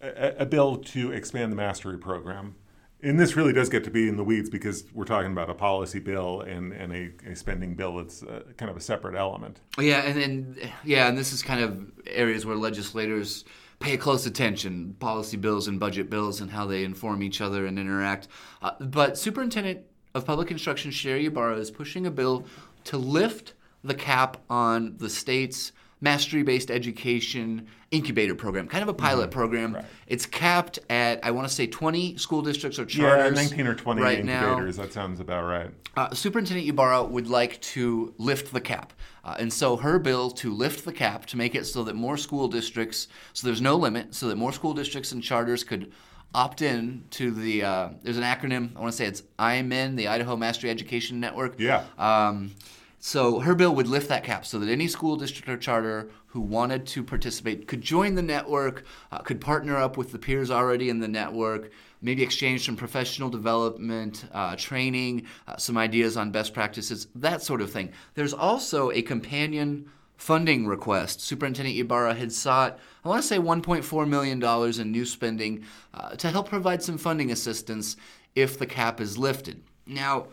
a, 0.02 0.36
a 0.40 0.46
bill 0.46 0.78
to 0.78 1.12
expand 1.12 1.52
the 1.52 1.56
mastery 1.56 1.98
program. 1.98 2.56
And 3.02 3.18
this 3.18 3.38
really 3.38 3.54
does 3.54 3.70
get 3.70 3.86
to 3.86 3.92
be 3.92 4.10
in 4.10 4.18
the 4.18 4.26
weeds 4.26 4.50
because 4.50 4.84
we're 4.94 5.06
talking 5.06 5.32
about 5.32 5.50
a 5.50 5.54
policy 5.54 6.00
bill 6.00 6.42
and, 6.42 6.74
and 6.74 6.94
a, 6.94 7.32
a 7.32 7.36
spending 7.36 7.74
bill 7.74 7.96
that's 7.98 8.24
uh, 8.24 8.44
kind 8.58 8.70
of 8.70 8.76
a 8.76 8.82
separate 8.82 9.16
element. 9.16 9.62
Yeah, 9.80 10.02
and 10.02 10.22
then 10.22 10.72
yeah, 10.84 11.08
and 11.08 11.18
this 11.18 11.32
is 11.32 11.42
kind 11.42 11.62
of 11.62 11.92
areas 12.06 12.46
where 12.46 12.58
legislators 12.58 13.46
pay 13.80 13.98
close 13.98 14.26
attention, 14.26 14.96
policy 15.00 15.38
bills 15.38 15.68
and 15.68 15.80
budget 15.80 16.10
bills, 16.10 16.42
and 16.42 16.52
how 16.52 16.66
they 16.66 16.84
inform 16.84 17.24
each 17.24 17.42
other 17.42 17.66
and 17.66 17.80
interact. 17.80 18.28
Uh, 18.62 18.72
but 18.80 19.18
Superintendent 19.18 19.82
of 20.14 20.26
Public 20.26 20.52
Instruction 20.52 20.92
Sherri 20.92 21.26
Ybarra 21.26 21.58
is 21.58 21.72
pushing 21.72 22.06
a 22.06 22.12
bill 22.12 22.46
to 22.86 22.98
lift 22.98 23.54
the 23.84 23.94
cap 23.94 24.38
on 24.50 24.96
the 24.98 25.10
state's 25.10 25.72
mastery-based 26.02 26.72
education 26.72 27.68
incubator 27.92 28.36
program, 28.36 28.68
kind 28.68 28.84
of 28.84 28.90
a 28.90 28.94
pilot 28.94 29.32
program. 29.32 29.76
Right. 29.76 29.86
It's 30.08 30.26
capped 30.26 30.80
at 30.90 31.24
I 31.24 31.32
want 31.32 31.48
to 31.48 31.54
say 31.54 31.68
20 31.68 32.18
school 32.18 32.42
districts 32.42 32.80
or 32.80 32.86
charters. 32.86 32.98
Yeah, 32.98 33.30
charters. 33.30 33.50
19 33.52 33.68
or 33.68 33.76
20 33.76 34.02
right 34.02 34.24
now. 34.24 34.50
incubators, 34.50 34.78
that 34.78 34.94
sounds 34.94 35.20
about 35.20 35.46
right. 35.46 35.72
Uh, 35.98 36.14
Superintendent 36.14 36.68
Ybarra 36.68 37.04
would 37.04 37.28
like 37.28 37.60
to 37.62 38.14
lift 38.18 38.54
the 38.54 38.62
cap. 38.62 38.94
Uh, 39.24 39.36
and 39.40 39.52
so 39.52 39.76
her 39.76 40.00
bill 40.00 40.32
to 40.32 40.54
lift 40.54 40.86
the 40.86 40.94
cap 40.94 41.26
to 41.28 41.38
make 41.38 41.56
it 41.56 41.66
so 41.66 41.84
that 41.84 41.96
more 41.96 42.16
school 42.16 42.48
districts, 42.48 43.08
so 43.34 43.46
there's 43.46 43.62
no 43.62 43.76
limit, 43.76 44.16
so 44.16 44.28
that 44.28 44.38
more 44.38 44.54
school 44.54 44.74
districts 44.74 45.12
and 45.12 45.22
charters 45.22 45.64
could 45.64 45.92
opt 46.34 46.62
in 46.62 47.04
to 47.10 47.32
the, 47.32 47.64
uh, 47.64 47.90
there's 48.04 48.18
an 48.18 48.24
acronym, 48.24 48.76
I 48.76 48.80
want 48.80 48.92
to 48.92 48.98
say 48.98 49.06
it's 49.06 49.24
IMN, 49.40 49.96
the 49.96 50.08
Idaho 50.08 50.36
Mastery 50.38 50.70
Education 50.70 51.20
Network. 51.20 51.60
Yeah. 51.60 51.84
Um, 51.98 52.52
so 53.00 53.40
her 53.40 53.56
bill 53.56 53.74
would 53.76 53.88
lift 53.88 54.10
that 54.10 54.24
cap 54.24 54.46
so 54.46 54.60
that 54.60 54.70
any 54.70 54.88
school 54.88 55.16
district 55.16 55.48
or 55.48 55.58
charter 55.58 56.10
who 56.28 56.42
wanted 56.42 56.86
to 56.86 57.04
participate 57.04 57.68
could 57.68 57.82
join 57.82 58.16
the 58.16 58.22
network, 58.22 58.84
uh, 59.12 59.20
could 59.20 59.40
partner 59.40 59.78
up 59.78 59.98
with 59.98 60.12
the 60.12 60.20
peers 60.20 60.52
already 60.52 60.90
in 60.90 61.00
the 61.00 61.08
network, 61.08 61.72
maybe 62.02 62.22
exchange 62.22 62.66
some 62.66 62.76
professional 62.76 63.30
development, 63.30 64.26
uh, 64.34 64.56
training, 64.58 65.26
uh, 65.48 65.56
some 65.58 65.78
ideas 65.78 66.18
on 66.18 66.32
best 66.32 66.54
practices, 66.54 67.08
that 67.16 67.42
sort 67.42 67.62
of 67.62 67.72
thing. 67.72 67.92
There's 68.16 68.34
also 68.34 68.92
a 68.92 69.02
companion 69.02 69.90
funding 70.18 70.68
request. 70.68 71.22
Superintendent 71.22 71.78
Ybarra 71.78 72.14
had 72.14 72.34
sought, 72.34 72.78
I 73.06 73.08
want 73.08 73.22
to 73.22 73.28
say 73.28 73.38
$1.4 73.38 74.08
million 74.08 74.44
in 74.82 74.92
new 74.92 75.06
spending 75.06 75.66
uh, 75.94 76.10
to 76.18 76.30
help 76.30 76.50
provide 76.50 76.84
some 76.84 76.98
funding 76.98 77.32
assistance 77.32 77.96
if 78.36 78.60
the 78.60 78.66
cap 78.66 79.00
is 79.00 79.18
lifted. 79.18 79.64
Now, 79.88 80.28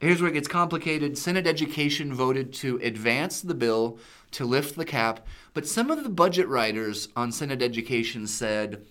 Here's 0.00 0.20
where 0.22 0.30
it 0.30 0.34
gets 0.34 0.48
complicated. 0.48 1.18
Senate 1.18 1.46
Education 1.46 2.12
voted 2.14 2.52
to 2.54 2.80
advance 2.82 3.40
the 3.42 3.54
bill 3.54 3.98
to 4.32 4.44
lift 4.46 4.76
the 4.76 4.84
cap, 4.86 5.26
but 5.54 5.66
some 5.66 5.90
of 5.90 6.02
the 6.02 6.08
budget 6.08 6.48
writers 6.48 7.08
on 7.14 7.30
Senate 7.32 7.60
Education 7.62 8.26
said 8.26 8.84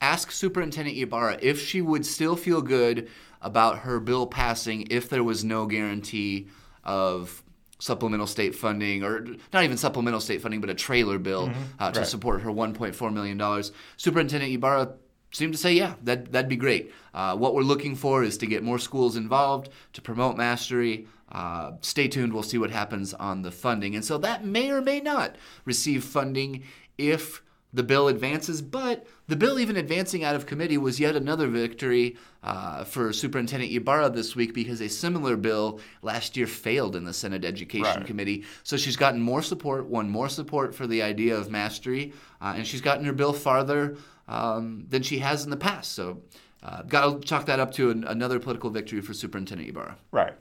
ask 0.00 0.32
Superintendent 0.32 0.98
Ybarra 0.98 1.38
if 1.40 1.60
she 1.64 1.80
would 1.80 2.04
still 2.04 2.34
feel 2.34 2.60
good 2.62 3.08
about 3.40 3.80
her 3.80 4.00
bill 4.00 4.26
passing 4.26 4.86
if 4.90 5.08
there 5.08 5.22
was 5.22 5.44
no 5.44 5.66
guarantee 5.66 6.48
of 6.82 7.42
supplemental 7.78 8.26
state 8.28 8.54
funding, 8.54 9.02
or 9.02 9.26
not 9.52 9.64
even 9.64 9.76
supplemental 9.76 10.20
state 10.20 10.40
funding, 10.40 10.60
but 10.60 10.70
a 10.70 10.74
trailer 10.74 11.18
bill 11.18 11.50
uh, 11.80 11.90
to 11.92 12.00
Right. 12.00 12.08
support 12.08 12.42
her 12.42 12.50
$1.4 12.50 13.12
million. 13.12 13.62
Superintendent 13.96 14.52
Ybarra 14.52 14.94
seemed 15.32 15.52
to 15.52 15.58
say, 15.58 15.72
yeah, 15.72 15.94
that, 16.04 16.30
that'd 16.30 16.48
be 16.48 16.56
great. 16.56 16.92
Uh, 17.12 17.36
what 17.36 17.54
we're 17.54 17.62
looking 17.62 17.96
for 17.96 18.22
is 18.22 18.38
to 18.38 18.46
get 18.46 18.62
more 18.62 18.78
schools 18.78 19.16
involved, 19.16 19.70
to 19.94 20.00
promote 20.00 20.36
mastery. 20.36 21.06
Uh, 21.30 21.72
stay 21.80 22.06
tuned, 22.06 22.32
we'll 22.32 22.42
see 22.42 22.58
what 22.58 22.70
happens 22.70 23.14
on 23.14 23.42
the 23.42 23.50
funding. 23.50 23.94
And 23.94 24.04
so 24.04 24.18
that 24.18 24.44
may 24.44 24.70
or 24.70 24.82
may 24.82 25.00
not 25.00 25.36
receive 25.64 26.04
funding 26.04 26.62
if 26.98 27.42
the 27.72 27.82
bill 27.82 28.08
advances, 28.08 28.60
but 28.60 29.06
the 29.28 29.36
bill 29.36 29.58
even 29.58 29.76
advancing 29.76 30.24
out 30.24 30.34
of 30.34 30.44
committee 30.46 30.76
was 30.76 31.00
yet 31.00 31.16
another 31.16 31.46
victory 31.48 32.16
uh, 32.42 32.84
for 32.84 33.12
Superintendent 33.12 33.72
Ybarra 33.72 34.10
this 34.10 34.36
week 34.36 34.52
because 34.52 34.80
a 34.80 34.88
similar 34.88 35.36
bill 35.36 35.80
last 36.02 36.36
year 36.36 36.46
failed 36.46 36.94
in 36.96 37.04
the 37.04 37.12
Senate 37.14 37.44
Education 37.44 38.00
Right. 38.00 38.06
Committee. 38.06 38.44
So 38.62 38.76
she's 38.76 38.96
gotten 38.96 39.20
more 39.20 39.42
support, 39.42 39.86
won 39.86 40.10
more 40.10 40.28
support 40.28 40.74
for 40.74 40.86
the 40.86 41.02
idea 41.02 41.36
of 41.36 41.50
mastery, 41.50 42.12
uh, 42.40 42.54
and 42.56 42.66
she's 42.66 42.82
gotten 42.82 43.04
her 43.06 43.12
bill 43.12 43.32
farther 43.32 43.96
um, 44.28 44.84
than 44.88 45.02
she 45.02 45.18
has 45.18 45.44
in 45.44 45.50
the 45.50 45.56
past. 45.56 45.92
So 45.92 46.20
uh, 46.62 46.82
got 46.82 47.22
to 47.22 47.26
chalk 47.26 47.46
that 47.46 47.58
up 47.58 47.72
to 47.72 47.90
an, 47.90 48.04
another 48.04 48.38
political 48.38 48.70
victory 48.70 49.00
for 49.00 49.14
Superintendent 49.14 49.68
Ybarra, 49.68 49.96
Right. 50.12 50.34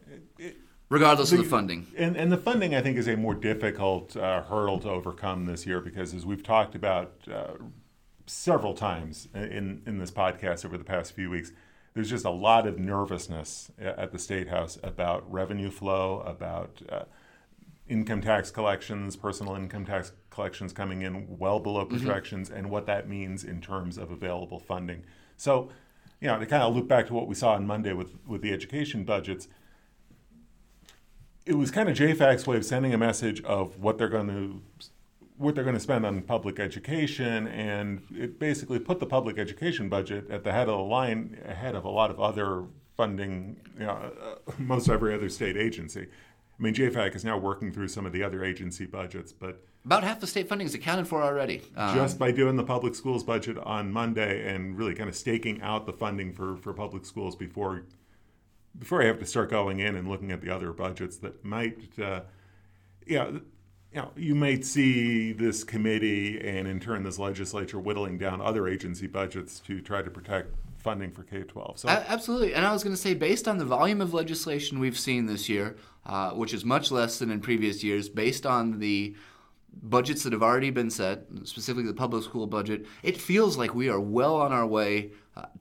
Regardless 0.92 1.32
of 1.32 1.38
the 1.38 1.46
funding. 1.46 1.88
And, 1.98 2.18
and 2.18 2.30
the 2.30 2.38
funding, 2.38 2.76
I 2.76 2.82
think, 2.82 2.98
is 2.98 3.08
a 3.08 3.16
more 3.16 3.34
difficult 3.34 4.18
uh, 4.18 4.44
hurdle 4.44 4.78
to 4.80 4.90
overcome 4.90 5.46
this 5.46 5.66
year 5.66 5.80
because, 5.80 6.14
as 6.14 6.26
we've 6.26 6.44
talked 6.44 6.76
about 6.76 7.14
uh, 7.32 7.54
several 8.26 8.74
times 8.74 9.30
in, 9.34 9.84
in 9.86 10.00
this 10.00 10.12
podcast 10.12 10.66
over 10.66 10.78
the 10.78 10.84
past 10.84 11.14
few 11.14 11.30
weeks, 11.30 11.54
there's 11.94 12.10
just 12.10 12.26
a 12.26 12.30
lot 12.30 12.68
of 12.68 12.78
nervousness 12.78 13.72
at 13.80 14.12
the 14.12 14.20
state 14.20 14.50
house 14.50 14.78
about 14.84 15.32
revenue 15.32 15.72
flow, 15.72 16.20
about 16.26 16.82
uh, 16.90 17.04
income 17.88 18.20
tax 18.20 18.52
collections, 18.52 19.16
personal 19.16 19.56
income 19.56 19.86
tax 19.86 20.12
collections 20.30 20.74
coming 20.74 21.04
in 21.04 21.38
well 21.38 21.62
below 21.62 21.86
mm-hmm. 21.86 21.96
projections, 21.96 22.50
mm-hmm. 22.50 22.60
and 22.60 22.70
what 22.70 22.86
that 22.86 23.08
means 23.08 23.46
in 23.46 23.62
terms 23.62 23.98
of 23.98 24.12
available 24.12 24.60
funding. 24.60 25.04
So, 25.38 25.70
you 26.20 26.28
know, 26.28 26.38
to 26.38 26.46
kind 26.46 26.64
of 26.64 26.76
loop 26.76 26.90
back 26.90 27.08
to 27.08 27.14
what 27.14 27.28
we 27.28 27.36
saw 27.36 27.54
on 27.54 27.66
Monday 27.66 27.94
with 27.94 28.12
with 28.28 28.42
the 28.42 28.52
education 28.52 29.06
budgets, 29.06 29.48
it 31.46 31.56
was 31.56 31.72
kind 31.72 31.90
of 31.90 31.98
JFAC's 31.98 32.46
way 32.46 32.58
of 32.58 32.66
sending 32.66 32.94
a 32.94 32.98
message 32.98 33.44
of 33.44 33.80
what 33.80 33.98
they're 33.98 34.10
going 34.10 34.28
to 34.28 34.62
what 35.38 35.56
they're 35.56 35.64
going 35.64 35.76
to 35.76 35.82
spend 35.82 36.06
on 36.06 36.22
public 36.22 36.60
education, 36.60 37.48
and 37.48 38.04
it 38.16 38.38
basically 38.38 38.78
put 38.78 39.00
the 39.00 39.08
public 39.08 39.40
education 39.40 39.90
budget 39.90 40.30
at 40.30 40.44
the 40.44 40.52
head 40.52 40.70
of 40.70 40.78
the 40.78 40.84
line, 40.84 41.36
ahead 41.46 41.74
of 41.74 41.84
a 41.84 41.90
lot 41.90 42.12
of 42.12 42.20
other 42.20 42.66
funding, 42.96 43.60
you 43.80 43.86
know, 43.86 44.12
uh, 44.22 44.52
most 44.60 44.88
every 44.88 45.16
other 45.16 45.30
state 45.30 45.58
agency. 45.58 46.02
I 46.02 46.64
mean, 46.64 46.76
JFAC 46.76 47.16
is 47.16 47.26
now 47.26 47.40
working 47.40 47.72
through 47.74 47.88
some 47.88 48.06
of 48.06 48.14
the 48.14 48.22
other 48.22 48.44
agency 48.44 48.86
budgets, 48.86 49.34
but 49.34 49.66
about 49.84 50.04
half 50.04 50.20
the 50.20 50.28
state 50.28 50.48
funding 50.48 50.68
is 50.68 50.76
accounted 50.76 51.08
for 51.08 51.24
already. 51.24 51.64
Um, 51.76 51.96
just 51.96 52.20
by 52.20 52.32
doing 52.32 52.56
the 52.56 52.64
public 52.64 52.94
schools 52.94 53.24
budget 53.24 53.58
on 53.58 53.92
Monday 53.92 54.48
and 54.48 54.78
really 54.78 54.94
kind 54.94 55.10
of 55.10 55.16
staking 55.16 55.60
out 55.64 55.88
the 55.88 55.94
funding 55.94 56.34
for, 56.34 56.56
for 56.58 56.72
public 56.72 57.04
schools 57.04 57.36
before 57.36 57.86
before 58.78 59.02
I 59.02 59.06
have 59.06 59.20
to 59.20 59.26
start 59.26 59.50
going 59.50 59.80
in 59.80 59.96
and 59.96 60.08
looking 60.08 60.32
at 60.32 60.42
the 60.42 60.50
other 60.50 60.72
budgets 60.72 61.18
that 61.18 61.44
might, 61.44 61.78
uh, 62.00 62.22
yeah, 63.06 63.30
you 63.30 63.42
know, 63.94 64.12
you 64.16 64.36
might 64.36 64.66
see 64.66 65.34
this 65.34 65.64
committee 65.64 66.40
and 66.40 66.68
in 66.68 66.80
turn 66.80 67.04
this 67.04 67.20
legislature 67.20 67.80
whittling 67.80 68.18
down 68.18 68.42
other 68.42 68.68
agency 68.68 69.08
budgets 69.08 69.60
to 69.62 69.82
try 69.82 70.02
to 70.02 70.10
protect 70.10 70.56
funding 70.78 71.12
for 71.12 71.24
K 71.24 71.44
12. 71.44 71.80
So 71.80 71.90
absolutely, 71.90 72.54
and 72.54 72.66
I 72.66 72.72
was 72.72 72.84
going 72.84 72.96
to 72.96 73.02
say, 73.02 73.14
based 73.14 73.48
on 73.48 73.58
the 73.58 73.66
volume 73.66 74.02
of 74.02 74.14
legislation 74.14 74.80
we've 74.80 74.98
seen 74.98 75.26
this 75.26 75.50
year, 75.50 75.76
uh, 76.06 76.32
which 76.32 76.54
is 76.54 76.66
much 76.66 76.92
less 76.92 77.20
than 77.20 77.30
in 77.30 77.42
previous 77.42 77.84
years, 77.84 78.10
based 78.10 78.46
on 78.46 78.80
the 78.80 79.16
budgets 79.84 80.24
that 80.24 80.34
have 80.34 80.44
already 80.44 80.70
been 80.70 80.90
set, 80.90 81.26
specifically 81.44 81.84
the 81.84 81.94
public 81.94 82.24
school 82.24 82.48
budget, 82.48 82.86
it 83.04 83.18
feels 83.18 83.58
like 83.58 83.76
we 83.76 83.90
are 83.90 84.00
well 84.00 84.36
on 84.36 84.52
our 84.52 84.66
way 84.66 85.12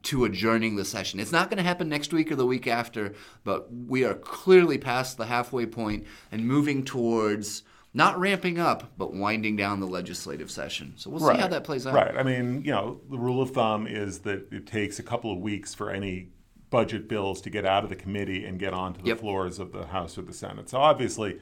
to 0.03 0.25
adjourning 0.25 0.75
the 0.75 0.85
session. 0.85 1.19
It's 1.19 1.31
not 1.31 1.49
going 1.49 1.57
to 1.57 1.63
happen 1.63 1.89
next 1.89 2.13
week 2.13 2.31
or 2.31 2.35
the 2.35 2.45
week 2.45 2.67
after, 2.67 3.13
but 3.43 3.67
we 3.71 4.03
are 4.03 4.13
clearly 4.13 4.77
past 4.77 5.17
the 5.17 5.25
halfway 5.25 5.65
point 5.65 6.05
and 6.31 6.45
moving 6.45 6.83
towards 6.83 7.63
not 7.93 8.17
ramping 8.19 8.57
up, 8.57 8.91
but 8.97 9.13
winding 9.13 9.57
down 9.57 9.79
the 9.79 9.87
legislative 9.87 10.49
session. 10.49 10.93
So 10.95 11.09
we'll 11.09 11.19
right. 11.19 11.35
see 11.35 11.41
how 11.41 11.47
that 11.49 11.63
plays 11.63 11.85
out. 11.85 11.93
Right. 11.93 12.15
I 12.15 12.23
mean, 12.23 12.63
you 12.63 12.71
know, 12.71 13.01
the 13.09 13.17
rule 13.17 13.41
of 13.41 13.51
thumb 13.51 13.85
is 13.85 14.19
that 14.19 14.51
it 14.51 14.65
takes 14.65 14.99
a 14.99 15.03
couple 15.03 15.31
of 15.31 15.39
weeks 15.39 15.73
for 15.73 15.89
any 15.89 16.29
budget 16.69 17.09
bills 17.09 17.41
to 17.41 17.49
get 17.49 17.65
out 17.65 17.83
of 17.83 17.89
the 17.89 17.95
committee 17.95 18.45
and 18.45 18.57
get 18.57 18.73
onto 18.73 19.01
the 19.01 19.09
yep. 19.09 19.19
floors 19.19 19.59
of 19.59 19.73
the 19.73 19.87
House 19.87 20.17
or 20.17 20.21
the 20.21 20.33
Senate. 20.33 20.69
So 20.69 20.77
obviously, 20.77 21.39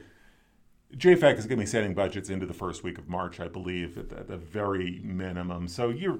JFAC 0.96 1.38
is 1.38 1.46
going 1.46 1.58
to 1.58 1.64
be 1.64 1.66
setting 1.66 1.94
budgets 1.94 2.30
into 2.30 2.46
the 2.46 2.54
first 2.54 2.82
week 2.82 2.98
of 2.98 3.08
March, 3.08 3.38
I 3.38 3.46
believe, 3.46 3.96
at 3.96 4.08
the, 4.08 4.18
at 4.18 4.28
the 4.28 4.36
very 4.36 5.00
minimum. 5.04 5.68
So 5.68 5.90
you're 5.90 6.18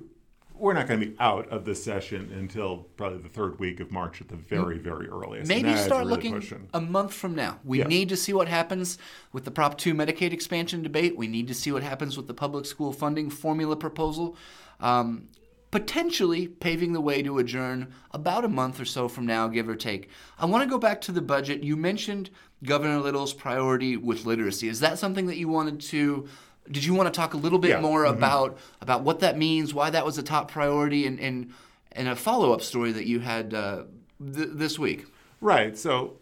we're 0.61 0.75
not 0.75 0.87
going 0.87 1.01
to 1.01 1.07
be 1.07 1.17
out 1.19 1.49
of 1.49 1.65
this 1.65 1.83
session 1.83 2.31
until 2.37 2.89
probably 2.97 3.19
the 3.19 3.29
third 3.29 3.59
week 3.59 3.81
of 3.81 3.91
March 3.91 4.21
at 4.21 4.29
the 4.29 4.37
very, 4.37 4.79
very 4.79 5.09
earliest. 5.09 5.49
Maybe 5.49 5.75
start 5.77 6.01
really 6.01 6.11
looking 6.11 6.35
pushing. 6.35 6.69
a 6.75 6.81
month 6.81 7.15
from 7.15 7.35
now. 7.35 7.59
We 7.65 7.79
yes. 7.79 7.89
need 7.89 8.09
to 8.11 8.17
see 8.17 8.33
what 8.33 8.49
happens 8.49 8.99
with 9.33 9.45
the 9.45 9.51
Prop 9.51 9.79
2 9.79 9.95
Medicaid 9.95 10.33
expansion 10.33 10.83
debate. 10.83 11.17
We 11.17 11.27
need 11.27 11.49
to 11.49 11.55
see 11.55 11.73
what 11.73 11.83
happens 11.83 12.17
with 12.17 12.27
the 12.27 12.35
public 12.35 12.67
school 12.67 12.93
funding 12.93 13.31
formula 13.31 13.77
proposal. 13.77 14.37
Um, 14.81 15.29
potentially 15.71 16.49
paving 16.49 16.93
the 16.93 17.01
way 17.01 17.23
to 17.23 17.39
adjourn 17.39 17.93
about 18.11 18.45
a 18.45 18.49
month 18.49 18.81
or 18.81 18.85
so 18.85 19.09
from 19.09 19.25
now, 19.25 19.47
give 19.47 19.69
or 19.69 19.77
take. 19.77 20.09
I 20.39 20.47
want 20.47 20.65
to 20.65 20.69
go 20.69 20.79
back 20.79 21.01
to 21.03 21.13
the 21.13 21.21
budget. 21.21 21.63
You 21.63 21.77
mentioned 21.77 22.31
Governor 22.65 22.99
Little's 22.99 23.33
priority 23.33 23.97
with 23.97 24.27
literacy. 24.27 24.69
Is 24.69 24.81
that 24.81 24.99
something 24.99 25.27
that 25.27 25.37
you 25.37 25.49
wanted 25.49 25.81
to 25.81 26.29
did 26.71 26.85
you 26.85 26.95
want 26.95 27.13
to 27.13 27.17
talk 27.17 27.35
a 27.35 27.37
little 27.37 27.59
bit 27.59 27.71
yeah. 27.71 27.81
more 27.81 28.05
mm-hmm. 28.05 28.17
about 28.17 28.59
about 28.81 29.03
what 29.03 29.21
that 29.21 29.39
means, 29.39 29.75
why 29.75 29.91
that 29.91 30.05
was 30.05 30.19
a 30.19 30.23
top 30.23 30.51
priority, 30.51 31.07
and 31.07 31.21
and, 31.21 31.53
and 31.93 32.09
a 32.09 32.17
follow 32.17 32.53
up 32.53 32.63
story 32.63 32.93
that 32.93 33.07
you 33.07 33.21
had 33.21 33.55
uh, 33.55 33.85
th- 34.19 34.51
this 34.53 34.79
week? 34.79 35.07
Right. 35.41 35.77
So, 35.77 36.19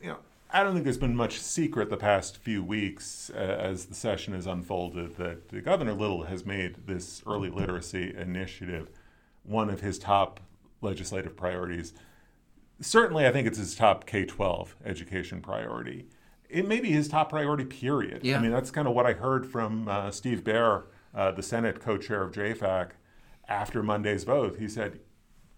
you 0.00 0.08
know, 0.08 0.18
I 0.52 0.62
don't 0.62 0.72
think 0.72 0.84
there's 0.84 0.98
been 0.98 1.16
much 1.16 1.38
secret 1.40 1.90
the 1.90 1.96
past 1.96 2.36
few 2.36 2.62
weeks 2.62 3.30
uh, 3.34 3.38
as 3.38 3.86
the 3.86 3.94
session 3.94 4.34
has 4.34 4.46
unfolded 4.46 5.16
that 5.16 5.64
Governor 5.64 5.94
Little 5.94 6.24
has 6.24 6.44
made 6.44 6.86
this 6.86 7.22
early 7.26 7.50
literacy 7.50 8.14
initiative 8.16 8.90
one 9.44 9.70
of 9.70 9.80
his 9.80 9.98
top 9.98 10.40
legislative 10.80 11.36
priorities. 11.36 11.92
Certainly, 12.80 13.26
I 13.26 13.32
think 13.32 13.46
it's 13.46 13.58
his 13.58 13.74
top 13.74 14.06
K 14.06 14.24
12 14.24 14.76
education 14.84 15.40
priority 15.40 16.06
it 16.50 16.66
may 16.66 16.80
be 16.80 16.90
his 16.90 17.08
top 17.08 17.30
priority, 17.30 17.64
period. 17.64 18.20
Yeah. 18.24 18.38
I 18.38 18.40
mean, 18.40 18.50
that's 18.50 18.70
kind 18.70 18.88
of 18.88 18.94
what 18.94 19.06
I 19.06 19.12
heard 19.12 19.46
from 19.46 19.88
uh, 19.88 20.10
Steve 20.10 20.44
Bair, 20.44 20.84
uh, 21.14 21.32
the 21.32 21.42
Senate 21.42 21.80
co 21.80 21.96
chair 21.96 22.22
of 22.22 22.32
JFAC, 22.32 22.90
after 23.48 23.82
Monday's 23.82 24.24
vote. 24.24 24.56
He 24.58 24.68
said, 24.68 25.00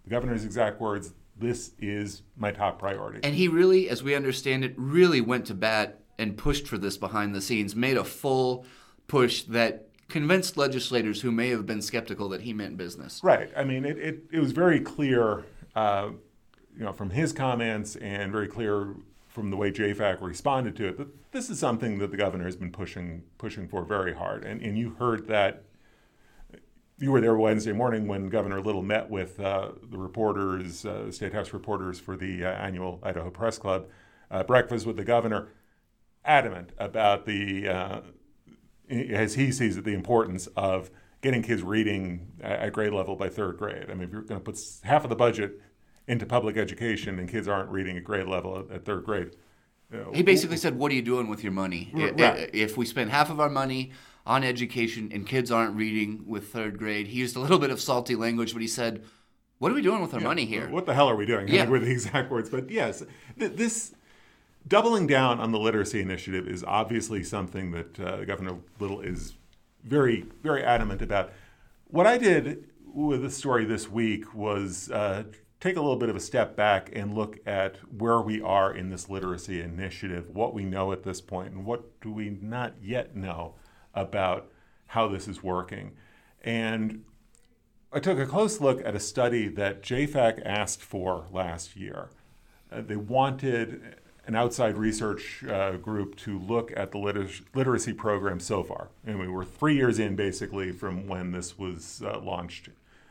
the 0.03 0.09
governor's 0.09 0.45
exact 0.45 0.79
words, 0.79 1.13
this 1.37 1.71
is 1.79 2.23
my 2.35 2.51
top 2.51 2.79
priority. 2.79 3.19
And 3.23 3.35
he 3.35 3.47
really, 3.47 3.89
as 3.89 4.03
we 4.03 4.15
understand 4.15 4.63
it, 4.63 4.73
really 4.77 5.21
went 5.21 5.45
to 5.47 5.53
bat 5.53 5.99
and 6.17 6.37
pushed 6.37 6.67
for 6.67 6.77
this 6.77 6.97
behind 6.97 7.33
the 7.33 7.41
scenes, 7.41 7.75
made 7.75 7.97
a 7.97 8.03
full 8.03 8.65
push 9.07 9.43
that 9.43 9.89
convinced 10.09 10.57
legislators 10.57 11.21
who 11.21 11.31
may 11.31 11.49
have 11.49 11.65
been 11.65 11.81
skeptical 11.81 12.29
that 12.29 12.41
he 12.41 12.53
meant 12.53 12.77
business. 12.77 13.19
Right. 13.23 13.49
I 13.55 13.63
mean, 13.63 13.85
it, 13.85 13.97
it, 13.97 14.23
it 14.31 14.39
was 14.39 14.51
very 14.51 14.79
clear, 14.79 15.43
uh, 15.75 16.09
you 16.77 16.83
know, 16.83 16.93
from 16.93 17.09
his 17.09 17.33
comments 17.33 17.95
and 17.95 18.31
very 18.31 18.47
clear 18.47 18.95
from 19.33 19.49
the 19.49 19.57
way 19.57 19.71
JFAC 19.71 20.21
responded 20.21 20.75
to 20.75 20.89
it, 20.89 20.97
that 20.97 21.31
this 21.31 21.49
is 21.49 21.57
something 21.57 21.97
that 21.97 22.11
the 22.11 22.17
governor 22.17 22.45
has 22.45 22.55
been 22.55 22.71
pushing 22.71 23.23
pushing 23.39 23.67
for 23.67 23.83
very 23.83 24.13
hard. 24.13 24.43
And, 24.43 24.61
and 24.61 24.77
you 24.77 24.91
heard 24.91 25.27
that. 25.27 25.63
You 26.99 27.11
were 27.11 27.19
there 27.19 27.35
Wednesday 27.35 27.71
morning 27.73 28.07
when 28.07 28.29
Governor 28.29 28.61
Little 28.61 28.83
met 28.83 29.09
with 29.09 29.39
uh, 29.39 29.71
the 29.89 29.97
reporters, 29.97 30.85
uh, 30.85 31.11
State 31.11 31.33
House 31.33 31.51
reporters 31.51 31.99
for 31.99 32.15
the 32.15 32.45
uh, 32.45 32.49
annual 32.49 32.99
Idaho 33.01 33.31
Press 33.31 33.57
Club 33.57 33.87
uh, 34.29 34.43
breakfast 34.43 34.85
with 34.85 34.97
the 34.97 35.03
governor, 35.03 35.49
adamant 36.23 36.69
about 36.77 37.25
the, 37.25 37.67
uh, 37.67 38.01
as 38.89 39.33
he 39.33 39.51
sees 39.51 39.75
it, 39.75 39.83
the 39.83 39.93
importance 39.95 40.47
of 40.55 40.91
getting 41.21 41.41
kids 41.41 41.63
reading 41.63 42.31
at 42.39 42.71
grade 42.71 42.93
level 42.93 43.15
by 43.15 43.27
third 43.27 43.57
grade. 43.57 43.89
I 43.89 43.95
mean, 43.95 44.03
if 44.03 44.11
you're 44.11 44.21
going 44.21 44.39
to 44.39 44.43
put 44.43 44.59
half 44.83 45.03
of 45.03 45.09
the 45.09 45.15
budget 45.15 45.59
into 46.07 46.25
public 46.25 46.57
education 46.57 47.19
and 47.19 47.29
kids 47.29 47.47
aren't 47.47 47.69
reading 47.69 47.97
at 47.97 48.03
grade 48.03 48.27
level 48.27 48.59
at, 48.59 48.75
at 48.75 48.85
third 48.85 49.05
grade. 49.05 49.31
You 49.91 49.99
know, 49.99 50.11
he 50.13 50.23
basically 50.23 50.57
said, 50.57 50.77
"What 50.77 50.91
are 50.91 50.95
you 50.95 51.01
doing 51.01 51.27
with 51.27 51.43
your 51.43 51.51
money? 51.51 51.91
Right. 51.93 52.49
If 52.53 52.77
we 52.77 52.85
spend 52.85 53.11
half 53.11 53.29
of 53.29 53.39
our 53.39 53.49
money 53.49 53.91
on 54.25 54.43
education 54.43 55.11
and 55.13 55.27
kids 55.27 55.51
aren't 55.51 55.75
reading 55.75 56.23
with 56.25 56.51
third 56.51 56.77
grade," 56.77 57.07
he 57.07 57.19
used 57.19 57.35
a 57.35 57.39
little 57.39 57.59
bit 57.59 57.69
of 57.69 57.79
salty 57.79 58.15
language, 58.15 58.53
but 58.53 58.61
he 58.61 58.67
said, 58.67 59.03
"What 59.59 59.71
are 59.71 59.75
we 59.75 59.81
doing 59.81 60.01
with 60.01 60.13
our 60.13 60.19
yeah, 60.19 60.27
money 60.27 60.45
here? 60.45 60.67
What 60.69 60.85
the 60.85 60.93
hell 60.93 61.09
are 61.09 61.15
we 61.15 61.25
doing?" 61.25 61.47
Yeah. 61.47 61.67
were 61.67 61.79
the 61.79 61.91
exact 61.91 62.31
words. 62.31 62.49
But 62.49 62.69
yes, 62.71 63.03
th- 63.37 63.53
this 63.53 63.93
doubling 64.67 65.07
down 65.07 65.39
on 65.39 65.51
the 65.51 65.59
literacy 65.59 66.01
initiative 66.01 66.47
is 66.47 66.63
obviously 66.63 67.23
something 67.23 67.71
that 67.71 67.99
uh, 67.99 68.25
Governor 68.25 68.57
Little 68.79 69.01
is 69.01 69.33
very, 69.83 70.25
very 70.41 70.63
adamant 70.63 71.01
about. 71.01 71.31
What 71.87 72.07
I 72.07 72.17
did 72.17 72.69
with 72.93 73.21
the 73.21 73.29
story 73.29 73.65
this 73.65 73.89
week 73.89 74.33
was 74.33 74.89
uh, 74.89 75.23
take 75.63 75.77
a 75.77 75.81
little 75.81 75.95
bit 75.95 76.09
of 76.09 76.15
a 76.17 76.19
step 76.19 76.57
back 76.57 76.89
and 76.91 77.15
look 77.15 77.39
at 77.45 77.77
where 77.97 78.19
we 78.19 78.41
are 78.41 78.75
in 78.75 78.89
this 78.89 79.07
literacy 79.07 79.61
initiative, 79.61 80.29
what 80.29 80.53
we 80.53 80.65
know 80.65 80.91
at 80.91 81.03
this 81.03 81.21
point, 81.21 81.53
and 81.53 81.63
what 81.65 82.01
do 82.01 82.11
we 82.11 82.29
not 82.41 82.73
yet 82.81 83.15
know 83.15 83.55
about 83.93 84.51
how 84.87 85.07
this 85.07 85.25
is 85.25 85.41
working. 85.41 85.93
And 86.41 87.05
I 87.93 88.01
took 88.01 88.19
a 88.19 88.25
close 88.25 88.59
look 88.59 88.81
at 88.83 88.93
a 88.93 88.99
study 88.99 89.47
that 89.47 89.81
JFAC 89.81 90.41
asked 90.45 90.81
for 90.81 91.27
last 91.31 91.77
year. 91.77 92.09
Uh, 92.69 92.81
they 92.81 92.97
wanted 92.97 93.95
an 94.27 94.35
outside 94.35 94.77
research 94.77 95.45
uh, 95.45 95.77
group 95.77 96.17
to 96.17 96.37
look 96.39 96.73
at 96.75 96.91
the 96.91 96.97
liter- 96.97 97.29
literacy 97.55 97.93
program 97.93 98.41
so 98.41 98.63
far. 98.63 98.89
And 99.05 99.17
we 99.17 99.29
were 99.29 99.45
three 99.45 99.75
years 99.75 99.97
in 99.97 100.17
basically 100.17 100.73
from 100.73 101.07
when 101.07 101.31
this 101.31 101.57
was 101.57 102.01
uh, 102.05 102.19
launched 102.19 102.67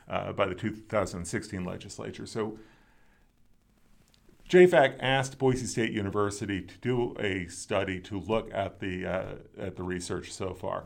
uh, 0.09 0.33
by 0.33 0.47
the 0.47 0.55
2016 0.55 1.65
legislature. 1.65 2.27
So 2.27 2.59
JFAC 4.49 4.97
asked 5.01 5.39
Boise 5.39 5.67
State 5.67 5.93
University 5.93 6.61
to 6.61 6.75
do 6.79 7.17
a 7.19 7.47
study 7.47 8.01
to 8.01 8.21
look 8.21 8.53
at 8.53 8.81
the 8.81 9.07
uh, 9.07 9.35
at 9.59 9.77
the 9.77 9.83
research 9.83 10.31
so 10.31 10.53
far, 10.53 10.85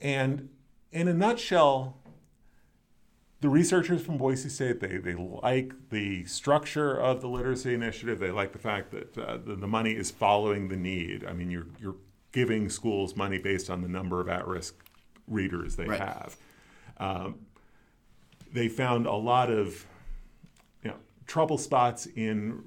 and 0.00 0.48
in 0.90 1.06
a 1.06 1.14
nutshell, 1.14 1.98
the 3.40 3.48
researchers 3.48 4.02
from 4.02 4.18
Boise 4.18 4.48
State 4.48 4.80
they, 4.80 4.96
they 4.96 5.14
like 5.14 5.72
the 5.90 6.24
structure 6.24 6.94
of 6.94 7.20
the 7.20 7.28
literacy 7.28 7.74
initiative. 7.74 8.18
They 8.18 8.32
like 8.32 8.52
the 8.52 8.58
fact 8.58 8.90
that 8.90 9.16
uh, 9.16 9.36
the, 9.36 9.54
the, 9.54 9.68
money 9.68 9.92
is 9.92 10.10
following 10.10 10.68
the 10.68 10.76
need. 10.76 11.24
I 11.24 11.32
mean, 11.32 11.50
you're 11.50 11.68
you're 11.80 11.96
giving 12.32 12.68
schools 12.68 13.14
money 13.14 13.38
based 13.38 13.70
on 13.70 13.82
the 13.82 13.88
number 13.88 14.20
of 14.20 14.28
at-risk 14.28 14.74
readers 15.28 15.76
they 15.76 15.86
right. 15.86 16.00
have. 16.00 16.36
Um, 16.98 17.38
they 18.52 18.68
found 18.68 19.06
a 19.06 19.14
lot 19.14 19.50
of 19.50 19.86
you 20.82 20.90
know, 20.90 20.96
trouble 21.26 21.58
spots 21.58 22.06
in 22.06 22.64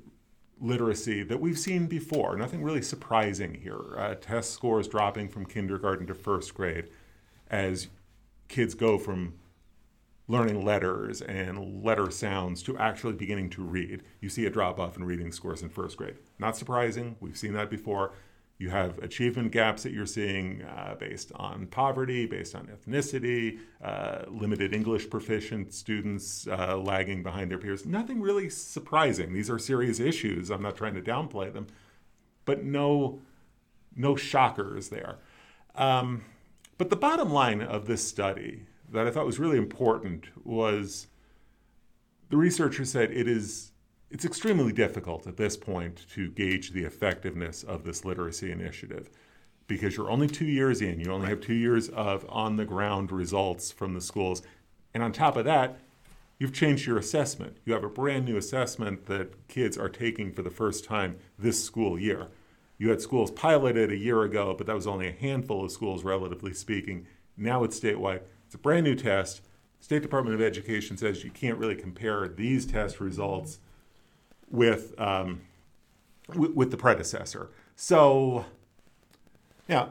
literacy 0.59 1.23
that 1.23 1.39
we've 1.39 1.59
seen 1.59 1.87
before. 1.87 2.37
Nothing 2.37 2.63
really 2.63 2.81
surprising 2.81 3.53
here. 3.53 3.97
Uh, 3.97 4.15
test 4.15 4.51
scores 4.51 4.87
dropping 4.87 5.27
from 5.27 5.45
kindergarten 5.45 6.07
to 6.07 6.13
first 6.13 6.53
grade 6.53 6.89
as 7.49 7.87
kids 8.47 8.73
go 8.73 8.97
from 8.97 9.33
learning 10.27 10.63
letters 10.63 11.21
and 11.21 11.83
letter 11.83 12.09
sounds 12.09 12.63
to 12.63 12.77
actually 12.77 13.13
beginning 13.13 13.49
to 13.49 13.61
read. 13.61 14.03
You 14.21 14.29
see 14.29 14.45
a 14.45 14.49
drop 14.49 14.79
off 14.79 14.95
in 14.95 15.03
reading 15.03 15.31
scores 15.31 15.61
in 15.61 15.69
first 15.69 15.97
grade. 15.97 16.15
Not 16.39 16.55
surprising. 16.55 17.17
We've 17.19 17.37
seen 17.37 17.53
that 17.53 17.69
before. 17.69 18.13
You 18.60 18.69
have 18.69 19.00
achievement 19.00 19.51
gaps 19.51 19.83
that 19.83 19.91
you're 19.91 20.05
seeing 20.05 20.62
uh, 20.62 20.95
based 20.98 21.31
on 21.36 21.67
poverty, 21.67 22.25
based 22.25 22.55
on 22.55 22.67
ethnicity, 22.67 23.60
uh, 23.83 24.19
limited 24.29 24.74
English 24.74 25.10
proficient 25.10 25.74
students 25.74 26.48
uh, 26.48 26.77
lagging 26.77 27.24
behind 27.24 27.51
their 27.51 27.57
peers. 27.57 27.86
Nothing 27.86 28.22
really 28.22 28.50
surprising. 28.50 29.33
These 29.33 29.50
are 29.50 29.60
serious 29.60 30.00
issues. 30.00 30.50
I'm 30.50 30.62
not 30.62 30.77
trying 30.77 30.93
to 30.93 31.01
downplay 31.01 31.51
them, 31.51 31.67
but 32.45 32.63
no, 32.63 33.19
no 33.95 34.15
shockers 34.15 34.89
there. 34.89 35.17
Um, 35.75 36.24
but 36.77 36.89
the 36.89 36.95
bottom 36.95 37.33
line 37.33 37.62
of 37.62 37.88
this 37.88 38.07
study 38.07 38.65
that 38.91 39.07
I 39.07 39.12
thought 39.12 39.25
was 39.25 39.39
really 39.39 39.57
important 39.57 40.27
was 40.45 41.07
the 42.29 42.38
researchers 42.38 42.91
said 42.91 43.12
it 43.12 43.27
is 43.27 43.73
it's 44.13 44.25
extremely 44.25 44.72
difficult 44.72 45.25
at 45.25 45.38
this 45.38 45.58
point 45.58 46.05
to 46.13 46.29
gauge 46.29 46.70
the 46.70 46.84
effectiveness 46.84 47.63
of 47.63 47.84
this 47.84 48.05
literacy 48.05 48.51
initiative 48.51 49.10
because 49.65 49.98
you're 49.98 50.12
only 50.12 50.27
two 50.27 50.46
years 50.46 50.82
in. 50.82 51.00
You 51.00 51.12
only 51.12 51.29
have 51.29 51.41
two 51.41 51.55
years 51.55 51.89
of 51.89 52.24
on 52.29 52.58
the 52.58 52.63
ground 52.63 53.12
results 53.12 53.72
from 53.72 53.96
the 53.96 54.01
schools. 54.01 54.43
And 54.93 55.01
on 55.01 55.13
top 55.13 55.36
of 55.36 55.46
that, 55.46 55.79
you've 56.38 56.53
changed 56.53 56.86
your 56.86 57.00
assessment. 57.00 57.58
You 57.65 57.74
have 57.74 57.84
a 57.84 57.89
brand 57.89 58.25
new 58.25 58.38
assessment 58.38 59.08
that 59.08 59.48
kids 59.48 59.79
are 59.79 59.89
taking 59.89 60.32
for 60.32 60.43
the 60.43 60.51
first 60.51 60.86
time 60.86 61.17
this 61.39 61.63
school 61.63 61.98
year. 61.98 62.27
You 62.77 62.91
had 62.91 63.01
schools 63.01 63.32
piloted 63.32 63.91
a 63.91 63.98
year 63.98 64.22
ago, 64.22 64.53
but 64.55 64.67
that 64.67 64.75
was 64.75 64.86
only 64.86 65.08
a 65.08 65.12
handful 65.12 65.65
of 65.65 65.72
schools, 65.72 66.03
relatively 66.03 66.53
speaking. 66.53 67.08
Now 67.36 67.63
it's 67.63 67.79
statewide. 67.79 68.22
It's 68.46 68.53
a 68.53 68.60
brand 68.60 68.84
new 68.84 68.96
test. 68.96 69.41
State 69.79 70.03
Department 70.03 70.36
of 70.36 70.41
Education 70.41 70.98
says 70.98 71.24
you 71.24 71.32
can't 71.32 71.58
really 71.58 71.75
compare 71.75 72.27
these 72.27 72.67
test 72.67 73.00
results 73.00 73.58
with 74.50 75.00
um, 75.00 75.41
w- 76.29 76.53
with 76.53 76.71
the 76.71 76.77
predecessor. 76.77 77.50
So, 77.75 78.45
yeah, 79.67 79.88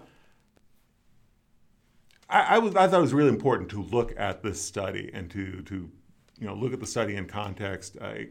I, 2.28 2.56
I, 2.56 2.58
was 2.58 2.74
I 2.74 2.88
thought 2.88 2.98
it 2.98 3.02
was 3.02 3.14
really 3.14 3.28
important 3.28 3.70
to 3.70 3.82
look 3.82 4.14
at 4.16 4.42
this 4.42 4.60
study 4.60 5.10
and 5.12 5.30
to 5.30 5.62
to 5.62 5.90
you 6.38 6.46
know 6.46 6.54
look 6.54 6.72
at 6.72 6.80
the 6.80 6.86
study 6.86 7.16
in 7.16 7.26
context. 7.26 7.96
I 8.00 8.28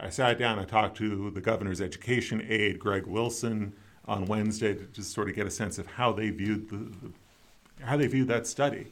I 0.00 0.08
sat 0.08 0.38
down 0.38 0.58
and 0.58 0.68
talked 0.68 0.96
to 0.98 1.30
the 1.30 1.40
governor's 1.40 1.80
education 1.80 2.44
aide, 2.48 2.78
Greg 2.78 3.06
Wilson, 3.06 3.72
on 4.06 4.26
Wednesday 4.26 4.74
to 4.74 4.84
just 4.84 5.12
sort 5.12 5.28
of 5.28 5.34
get 5.34 5.46
a 5.46 5.50
sense 5.50 5.78
of 5.78 5.86
how 5.86 6.12
they 6.12 6.30
viewed 6.30 6.70
the, 6.70 6.76
the 6.76 7.12
how 7.84 7.96
they 7.96 8.06
viewed 8.06 8.28
that 8.28 8.46
study. 8.46 8.86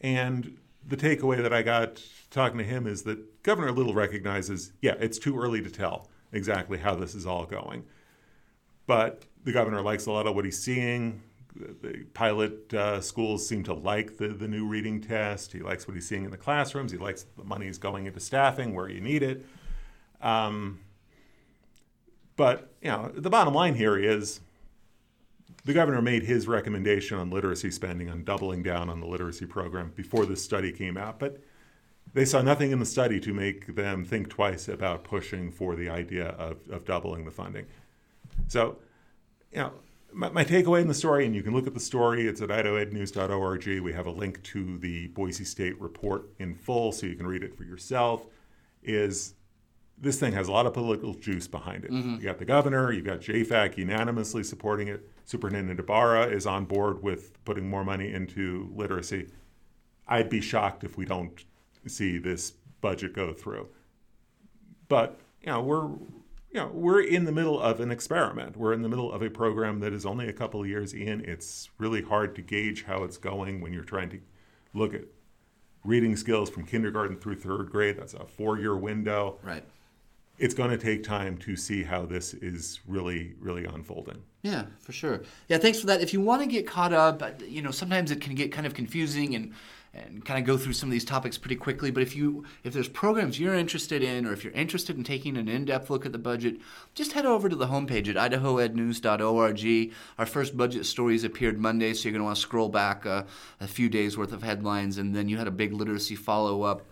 And 0.00 0.56
the 0.86 0.96
takeaway 0.96 1.40
that 1.40 1.52
I 1.52 1.62
got 1.62 2.02
talking 2.30 2.58
to 2.58 2.64
him 2.64 2.86
is 2.86 3.02
that 3.02 3.42
Governor 3.42 3.70
Little 3.70 3.94
recognizes, 3.94 4.72
yeah, 4.80 4.94
it's 4.98 5.18
too 5.18 5.38
early 5.38 5.62
to 5.62 5.70
tell 5.70 6.08
exactly 6.32 6.78
how 6.78 6.94
this 6.94 7.14
is 7.14 7.26
all 7.26 7.44
going. 7.44 7.84
But 8.86 9.24
the 9.44 9.52
governor 9.52 9.80
likes 9.82 10.06
a 10.06 10.12
lot 10.12 10.26
of 10.26 10.34
what 10.34 10.44
he's 10.44 10.62
seeing. 10.62 11.22
The 11.54 12.04
pilot 12.14 12.72
uh, 12.72 13.00
schools 13.00 13.46
seem 13.46 13.62
to 13.64 13.74
like 13.74 14.16
the, 14.16 14.28
the 14.28 14.48
new 14.48 14.66
reading 14.66 15.00
test. 15.00 15.52
He 15.52 15.60
likes 15.60 15.86
what 15.86 15.94
he's 15.94 16.08
seeing 16.08 16.24
in 16.24 16.30
the 16.30 16.38
classrooms. 16.38 16.92
He 16.92 16.98
likes 16.98 17.26
the 17.36 17.44
money 17.44 17.66
is 17.66 17.78
going 17.78 18.06
into 18.06 18.20
staffing 18.20 18.74
where 18.74 18.88
you 18.88 19.00
need 19.00 19.22
it. 19.22 19.44
Um, 20.20 20.80
but 22.36 22.72
you 22.80 22.90
know, 22.90 23.12
the 23.14 23.30
bottom 23.30 23.52
line 23.52 23.74
here 23.74 23.96
is 23.96 24.40
the 25.64 25.74
governor 25.74 26.02
made 26.02 26.22
his 26.22 26.48
recommendation 26.48 27.18
on 27.18 27.30
literacy 27.30 27.70
spending 27.70 28.08
on 28.08 28.24
doubling 28.24 28.62
down 28.62 28.88
on 28.88 29.00
the 29.00 29.06
literacy 29.06 29.46
program 29.46 29.92
before 29.94 30.26
this 30.26 30.42
study 30.42 30.72
came 30.72 30.96
out. 30.96 31.18
But 31.18 31.42
they 32.14 32.24
saw 32.24 32.42
nothing 32.42 32.72
in 32.72 32.78
the 32.78 32.86
study 32.86 33.18
to 33.20 33.32
make 33.32 33.74
them 33.74 34.04
think 34.04 34.28
twice 34.28 34.68
about 34.68 35.04
pushing 35.04 35.50
for 35.50 35.74
the 35.74 35.88
idea 35.88 36.28
of, 36.28 36.58
of 36.70 36.84
doubling 36.84 37.24
the 37.24 37.30
funding. 37.30 37.66
So, 38.48 38.78
you 39.50 39.58
know, 39.58 39.72
my, 40.12 40.28
my, 40.30 40.44
takeaway 40.44 40.82
in 40.82 40.88
the 40.88 40.94
story, 40.94 41.24
and 41.24 41.34
you 41.34 41.42
can 41.42 41.54
look 41.54 41.66
at 41.66 41.74
the 41.74 41.80
story, 41.80 42.26
it's 42.26 42.42
at 42.42 42.50
idahoednews.org. 42.50 43.80
We 43.80 43.92
have 43.92 44.06
a 44.06 44.10
link 44.10 44.42
to 44.44 44.78
the 44.78 45.08
Boise 45.08 45.44
State 45.44 45.80
report 45.80 46.28
in 46.38 46.54
full 46.54 46.92
so 46.92 47.06
you 47.06 47.14
can 47.14 47.26
read 47.26 47.42
it 47.42 47.56
for 47.56 47.64
yourself, 47.64 48.26
is 48.82 49.34
this 49.98 50.18
thing 50.18 50.32
has 50.32 50.48
a 50.48 50.52
lot 50.52 50.66
of 50.66 50.74
political 50.74 51.14
juice 51.14 51.46
behind 51.46 51.84
it. 51.84 51.92
Mm-hmm. 51.92 52.16
You 52.16 52.22
got 52.22 52.38
the 52.38 52.44
governor, 52.44 52.92
you've 52.92 53.04
got 53.04 53.20
JFAC 53.20 53.78
unanimously 53.78 54.42
supporting 54.42 54.88
it. 54.88 55.08
Superintendent 55.24 55.78
Ybarra 55.78 56.26
is 56.26 56.46
on 56.46 56.64
board 56.64 57.02
with 57.02 57.42
putting 57.44 57.70
more 57.70 57.84
money 57.84 58.12
into 58.12 58.70
literacy. 58.74 59.28
I'd 60.08 60.28
be 60.28 60.40
shocked 60.40 60.82
if 60.82 60.98
we 60.98 61.04
don't 61.04 61.44
see 61.86 62.18
this 62.18 62.52
budget 62.80 63.14
go 63.14 63.32
through. 63.32 63.68
But 64.88 65.20
you 65.40 65.48
know, 65.48 65.62
we're 65.62 65.88
you 66.52 66.60
know, 66.60 66.70
we're 66.72 67.00
in 67.00 67.24
the 67.24 67.32
middle 67.32 67.60
of 67.60 67.80
an 67.80 67.90
experiment. 67.90 68.56
We're 68.56 68.74
in 68.74 68.82
the 68.82 68.88
middle 68.88 69.10
of 69.10 69.22
a 69.22 69.30
program 69.30 69.80
that 69.80 69.92
is 69.94 70.04
only 70.04 70.28
a 70.28 70.32
couple 70.32 70.60
of 70.60 70.68
years 70.68 70.92
in. 70.92 71.22
It's 71.24 71.70
really 71.78 72.02
hard 72.02 72.34
to 72.36 72.42
gauge 72.42 72.84
how 72.84 73.04
it's 73.04 73.16
going 73.16 73.62
when 73.62 73.72
you're 73.72 73.84
trying 73.84 74.10
to 74.10 74.20
look 74.74 74.92
at 74.92 75.04
reading 75.82 76.14
skills 76.14 76.50
from 76.50 76.66
kindergarten 76.66 77.16
through 77.16 77.36
third 77.36 77.70
grade. 77.70 77.96
That's 77.96 78.12
a 78.12 78.26
four-year 78.26 78.76
window. 78.76 79.38
Right. 79.42 79.64
It's 80.38 80.54
going 80.54 80.70
to 80.70 80.78
take 80.78 81.04
time 81.04 81.38
to 81.38 81.56
see 81.56 81.84
how 81.84 82.04
this 82.04 82.34
is 82.34 82.80
really, 82.86 83.34
really 83.40 83.64
unfolding. 83.64 84.22
Yeah, 84.42 84.64
for 84.80 84.92
sure. 84.92 85.22
Yeah, 85.48 85.58
thanks 85.58 85.80
for 85.80 85.86
that. 85.86 86.02
If 86.02 86.12
you 86.12 86.20
want 86.20 86.42
to 86.42 86.48
get 86.48 86.66
caught 86.66 86.92
up, 86.92 87.22
you 87.46 87.62
know, 87.62 87.70
sometimes 87.70 88.10
it 88.10 88.20
can 88.20 88.34
get 88.34 88.52
kind 88.52 88.66
of 88.66 88.74
confusing 88.74 89.34
and 89.34 89.54
and 89.94 90.24
kind 90.24 90.40
of 90.40 90.46
go 90.46 90.56
through 90.56 90.72
some 90.72 90.88
of 90.88 90.92
these 90.92 91.04
topics 91.04 91.36
pretty 91.36 91.56
quickly. 91.56 91.90
But 91.90 92.02
if 92.02 92.16
you 92.16 92.44
if 92.64 92.72
there's 92.72 92.88
programs 92.88 93.38
you're 93.38 93.54
interested 93.54 94.02
in, 94.02 94.26
or 94.26 94.32
if 94.32 94.42
you're 94.42 94.52
interested 94.54 94.96
in 94.96 95.04
taking 95.04 95.36
an 95.36 95.48
in-depth 95.48 95.90
look 95.90 96.06
at 96.06 96.12
the 96.12 96.18
budget, 96.18 96.56
just 96.94 97.12
head 97.12 97.26
over 97.26 97.48
to 97.48 97.56
the 97.56 97.66
homepage 97.66 98.08
at 98.08 98.30
idahoednews.org. 98.30 99.92
Our 100.18 100.26
first 100.26 100.56
budget 100.56 100.86
stories 100.86 101.24
appeared 101.24 101.58
Monday, 101.58 101.92
so 101.92 102.04
you're 102.04 102.12
going 102.12 102.20
to 102.20 102.24
want 102.24 102.36
to 102.36 102.42
scroll 102.42 102.68
back 102.68 103.04
uh, 103.04 103.24
a 103.60 103.66
few 103.66 103.88
days 103.88 104.16
worth 104.16 104.32
of 104.32 104.42
headlines, 104.42 104.98
and 104.98 105.14
then 105.14 105.28
you 105.28 105.36
had 105.36 105.46
a 105.46 105.52
big 105.52 105.72
literacy 105.72 106.16
follow-up. 106.16 106.82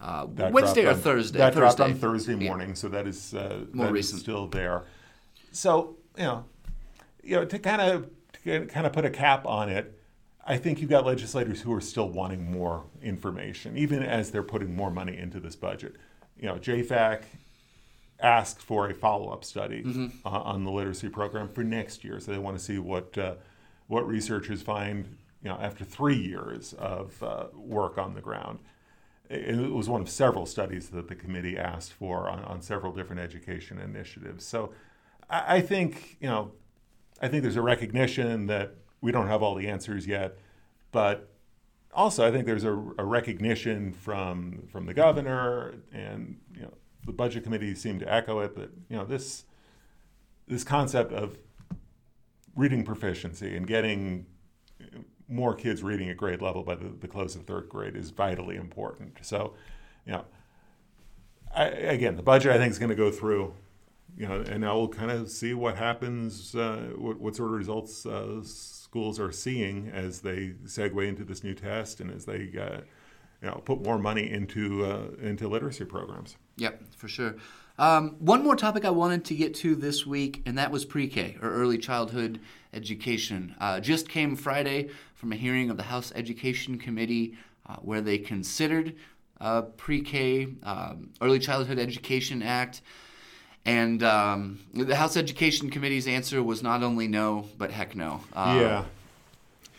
Uh, 0.00 0.26
Wednesday 0.28 0.84
or 0.84 0.90
on, 0.90 0.96
Thursday? 0.96 1.38
That 1.38 1.54
Thursday. 1.54 1.76
dropped 1.76 1.80
on 1.80 1.94
Thursday 1.94 2.34
morning, 2.34 2.68
yeah. 2.70 2.74
so 2.74 2.88
that 2.88 3.06
is 3.06 3.34
uh, 3.34 3.64
more 3.72 3.86
that 3.86 3.92
recent. 3.92 4.18
Is 4.18 4.22
still 4.22 4.46
there. 4.46 4.84
So 5.50 5.96
you 6.16 6.24
know, 6.24 6.44
you 7.22 7.36
know, 7.36 7.44
to 7.44 7.58
kind 7.58 7.80
of 7.80 8.10
to 8.44 8.66
kind 8.66 8.86
of 8.86 8.92
put 8.92 9.04
a 9.04 9.10
cap 9.10 9.44
on 9.46 9.68
it 9.68 9.97
I 10.48 10.56
think 10.56 10.80
you've 10.80 10.88
got 10.88 11.04
legislators 11.04 11.60
who 11.60 11.72
are 11.74 11.80
still 11.80 12.08
wanting 12.08 12.50
more 12.50 12.84
information, 13.02 13.76
even 13.76 14.02
as 14.02 14.30
they're 14.30 14.42
putting 14.42 14.74
more 14.74 14.90
money 14.90 15.16
into 15.18 15.40
this 15.40 15.54
budget. 15.54 15.96
You 16.40 16.46
know, 16.46 16.54
JFAC 16.54 17.24
asked 18.20 18.62
for 18.62 18.88
a 18.88 18.94
follow-up 18.94 19.44
study 19.44 19.82
mm-hmm. 19.82 20.06
uh, 20.24 20.30
on 20.30 20.64
the 20.64 20.70
literacy 20.70 21.10
program 21.10 21.48
for 21.48 21.62
next 21.62 22.02
year, 22.02 22.18
so 22.18 22.32
they 22.32 22.38
want 22.38 22.58
to 22.58 22.64
see 22.64 22.78
what 22.78 23.16
uh, 23.18 23.34
what 23.88 24.08
researchers 24.08 24.62
find. 24.62 25.16
You 25.42 25.50
know, 25.50 25.58
after 25.60 25.84
three 25.84 26.16
years 26.16 26.72
of 26.72 27.22
uh, 27.22 27.46
work 27.54 27.98
on 27.98 28.14
the 28.14 28.22
ground, 28.22 28.58
it 29.28 29.70
was 29.70 29.88
one 29.88 30.00
of 30.00 30.08
several 30.08 30.46
studies 30.46 30.88
that 30.88 31.08
the 31.08 31.14
committee 31.14 31.58
asked 31.58 31.92
for 31.92 32.28
on, 32.28 32.42
on 32.44 32.62
several 32.62 32.92
different 32.92 33.20
education 33.20 33.78
initiatives. 33.78 34.46
So, 34.46 34.72
I, 35.28 35.56
I 35.56 35.60
think 35.60 36.16
you 36.20 36.28
know, 36.28 36.52
I 37.20 37.28
think 37.28 37.42
there's 37.42 37.56
a 37.56 37.62
recognition 37.62 38.46
that 38.46 38.74
we 39.00 39.12
don't 39.12 39.28
have 39.28 39.42
all 39.42 39.54
the 39.54 39.68
answers 39.68 40.06
yet, 40.06 40.38
but 40.92 41.28
also 41.92 42.26
I 42.26 42.30
think 42.30 42.46
there's 42.46 42.64
a, 42.64 42.72
a 42.72 43.04
recognition 43.04 43.92
from 43.92 44.62
from 44.70 44.86
the 44.86 44.94
governor 44.94 45.74
and 45.92 46.38
you 46.54 46.62
know 46.62 46.74
the 47.06 47.12
budget 47.12 47.44
committee 47.44 47.74
seemed 47.74 48.00
to 48.00 48.12
echo 48.12 48.40
it 48.40 48.54
that 48.56 48.70
you 48.88 48.96
know 48.96 49.04
this 49.04 49.44
this 50.46 50.64
concept 50.64 51.12
of 51.12 51.38
reading 52.54 52.84
proficiency 52.84 53.56
and 53.56 53.66
getting 53.66 54.26
more 55.28 55.54
kids 55.54 55.82
reading 55.82 56.08
at 56.08 56.16
grade 56.16 56.40
level 56.40 56.62
by 56.62 56.74
the, 56.74 56.88
the 56.88 57.06
close 57.06 57.36
of 57.36 57.42
third 57.42 57.68
grade 57.68 57.94
is 57.94 58.10
vitally 58.10 58.56
important. 58.56 59.18
So, 59.22 59.54
you 60.06 60.12
know, 60.12 60.24
I, 61.54 61.66
again, 61.66 62.16
the 62.16 62.22
budget 62.22 62.52
I 62.52 62.58
think 62.58 62.70
is 62.70 62.78
going 62.78 62.88
to 62.88 62.96
go 62.96 63.10
through, 63.10 63.54
you 64.16 64.26
know, 64.26 64.42
and 64.48 64.60
now 64.60 64.76
we'll 64.78 64.88
kind 64.88 65.10
of 65.10 65.30
see 65.30 65.54
what 65.54 65.76
happens, 65.76 66.54
uh, 66.54 66.90
what, 66.96 67.20
what 67.20 67.36
sort 67.36 67.50
of 67.50 67.56
results 67.56 68.04
uh, 68.06 68.40
schools 68.42 69.20
are 69.20 69.32
seeing 69.32 69.90
as 69.92 70.20
they 70.20 70.54
segue 70.64 71.06
into 71.06 71.24
this 71.24 71.44
new 71.44 71.54
test 71.54 72.00
and 72.00 72.10
as 72.10 72.24
they 72.24 72.50
uh, 72.58 72.80
you 73.42 73.48
know 73.48 73.62
put 73.64 73.82
more 73.82 73.98
money 73.98 74.30
into 74.30 74.84
uh, 74.84 75.08
into 75.20 75.46
literacy 75.46 75.84
programs. 75.84 76.36
Yep, 76.56 76.82
for 76.96 77.08
sure. 77.08 77.36
Um, 77.78 78.16
one 78.18 78.42
more 78.42 78.56
topic 78.56 78.84
I 78.84 78.90
wanted 78.90 79.24
to 79.26 79.36
get 79.36 79.54
to 79.56 79.76
this 79.76 80.04
week, 80.04 80.42
and 80.46 80.58
that 80.58 80.72
was 80.72 80.84
pre-K 80.84 81.36
or 81.40 81.50
early 81.50 81.78
childhood 81.78 82.40
education. 82.72 83.54
Uh, 83.60 83.78
just 83.78 84.08
came 84.08 84.34
Friday 84.34 84.88
from 85.14 85.32
a 85.32 85.36
hearing 85.36 85.70
of 85.70 85.76
the 85.76 85.84
House 85.84 86.12
Education 86.16 86.78
Committee 86.78 87.36
uh, 87.66 87.76
where 87.76 88.00
they 88.00 88.18
considered 88.18 88.96
pre-K 89.76 90.48
um, 90.64 91.10
Early 91.20 91.38
Childhood 91.38 91.78
Education 91.78 92.42
Act. 92.42 92.82
And 93.68 94.02
um, 94.02 94.60
the 94.72 94.96
House 94.96 95.14
Education 95.14 95.68
Committee's 95.68 96.08
answer 96.08 96.42
was 96.42 96.62
not 96.62 96.82
only 96.82 97.06
no, 97.06 97.44
but 97.58 97.70
heck 97.70 97.94
no. 97.94 98.22
Uh, 98.32 98.56
yeah. 98.58 98.84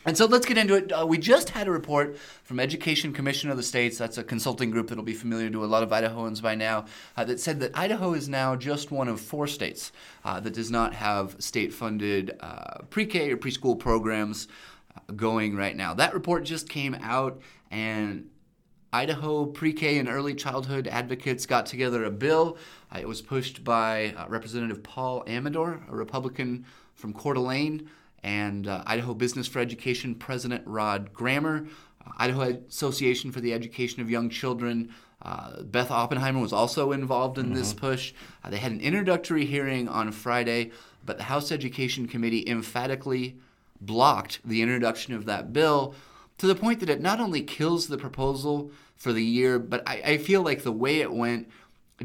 And 0.05 0.15
so 0.15 0.27
let's 0.27 0.45
get 0.45 0.59
into 0.59 0.75
it. 0.75 0.91
Uh, 0.91 1.07
we 1.07 1.17
just 1.17 1.49
had 1.49 1.67
a 1.67 1.71
report 1.71 2.15
from 2.43 2.59
Education 2.59 3.13
Commission 3.13 3.49
of 3.49 3.57
the 3.57 3.63
States. 3.63 3.97
That's 3.97 4.19
a 4.19 4.23
consulting 4.23 4.69
group 4.69 4.89
that'll 4.89 5.03
be 5.03 5.15
familiar 5.15 5.49
to 5.49 5.65
a 5.65 5.65
lot 5.65 5.81
of 5.81 5.89
Idahoans 5.89 6.39
by 6.39 6.53
now. 6.53 6.85
Uh, 7.17 7.25
that 7.25 7.39
said 7.39 7.59
that 7.61 7.71
Idaho 7.73 8.13
is 8.13 8.29
now 8.29 8.55
just 8.55 8.91
one 8.91 9.07
of 9.07 9.19
four 9.19 9.47
states 9.47 9.91
uh, 10.23 10.39
that 10.39 10.53
does 10.53 10.69
not 10.69 10.93
have 10.93 11.35
state-funded 11.39 12.37
uh, 12.41 12.83
pre-K 12.91 13.31
or 13.31 13.37
preschool 13.37 13.77
programs 13.77 14.47
uh, 14.95 15.13
going 15.13 15.55
right 15.55 15.75
now. 15.75 15.95
That 15.95 16.13
report 16.13 16.43
just 16.43 16.69
came 16.69 16.93
out, 17.01 17.41
and 17.71 18.29
Idaho 18.91 19.45
pre-K 19.45 19.99
and 19.99 20.09
early 20.09 20.33
childhood 20.33 20.87
advocates 20.87 21.45
got 21.45 21.65
together 21.65 22.03
a 22.03 22.11
bill. 22.11 22.57
Uh, 22.93 22.99
it 22.99 23.07
was 23.07 23.21
pushed 23.21 23.63
by 23.63 24.15
Representative 24.27 24.81
Paul 24.81 25.23
Amador, 25.27 25.83
a 25.87 25.95
Republican 25.95 26.65
from 26.95 27.13
Coeur 27.13 27.35
d'Alene 27.35 27.89
and 28.23 28.67
uh, 28.67 28.83
Idaho 28.85 29.13
Business 29.13 29.47
for 29.47 29.59
Education 29.59 30.15
President 30.15 30.63
Rod 30.65 31.13
Grammer, 31.13 31.67
uh, 32.05 32.11
Idaho 32.17 32.59
Association 32.67 33.31
for 33.31 33.41
the 33.41 33.53
Education 33.53 34.01
of 34.01 34.09
Young 34.09 34.29
Children. 34.29 34.93
Uh, 35.21 35.63
Beth 35.63 35.91
Oppenheimer 35.91 36.39
was 36.39 36.53
also 36.53 36.91
involved 36.91 37.37
in 37.37 37.47
mm-hmm. 37.47 37.55
this 37.55 37.73
push. 37.73 38.13
Uh, 38.43 38.49
they 38.49 38.57
had 38.57 38.71
an 38.71 38.81
introductory 38.81 39.45
hearing 39.45 39.87
on 39.87 40.11
Friday, 40.11 40.71
but 41.05 41.17
the 41.17 41.23
House 41.23 41.51
Education 41.51 42.07
Committee 42.07 42.47
emphatically 42.47 43.37
blocked 43.81 44.39
the 44.43 44.61
introduction 44.61 45.13
of 45.13 45.25
that 45.25 45.53
bill 45.53 45.93
to 46.39 46.47
the 46.47 46.55
point 46.55 46.79
that 46.79 46.89
it 46.89 47.01
not 47.01 47.19
only 47.19 47.41
kills 47.41 47.87
the 47.87 47.97
proposal 47.97 48.71
for 48.95 49.13
the 49.13 49.23
year, 49.23 49.59
but 49.59 49.83
I, 49.87 50.01
I 50.05 50.17
feel 50.17 50.41
like 50.41 50.63
the 50.63 50.71
way 50.71 51.01
it 51.01 51.11
went 51.11 51.49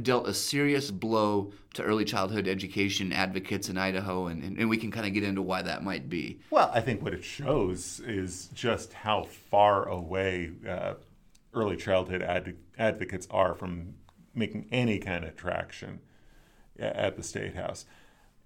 dealt 0.03 0.29
a 0.29 0.35
serious 0.35 0.91
blow 0.91 1.53
to 1.75 1.83
early 1.83 2.05
childhood 2.05 2.49
education 2.49 3.13
advocates 3.13 3.69
in 3.69 3.79
Idaho, 3.79 4.27
and, 4.27 4.43
and, 4.43 4.59
and 4.59 4.69
we 4.69 4.77
can 4.77 4.91
kind 4.91 5.07
of 5.07 5.13
get 5.13 5.23
into 5.23 5.43
why 5.43 5.63
that 5.63 5.83
might 5.83 6.09
be. 6.09 6.41
Well, 6.51 6.71
I 6.75 6.81
think 6.81 7.03
what 7.03 7.15
it 7.15 7.25
shows 7.25 8.01
is 8.01 8.49
just 8.55 8.93
how 8.93 9.25
far 9.25 9.89
away 9.89 10.53
uh, 10.69 10.95
early 11.53 11.77
childhood 11.77 12.23
ad- 12.23 12.57
advocates 12.79 13.27
are 13.31 13.55
from 13.55 13.95
making 14.35 14.67
any 14.73 14.99
kind 14.99 15.25
of 15.25 15.37
traction 15.37 16.01
at 16.79 17.17
the 17.17 17.23
state 17.23 17.55
house. 17.55 17.87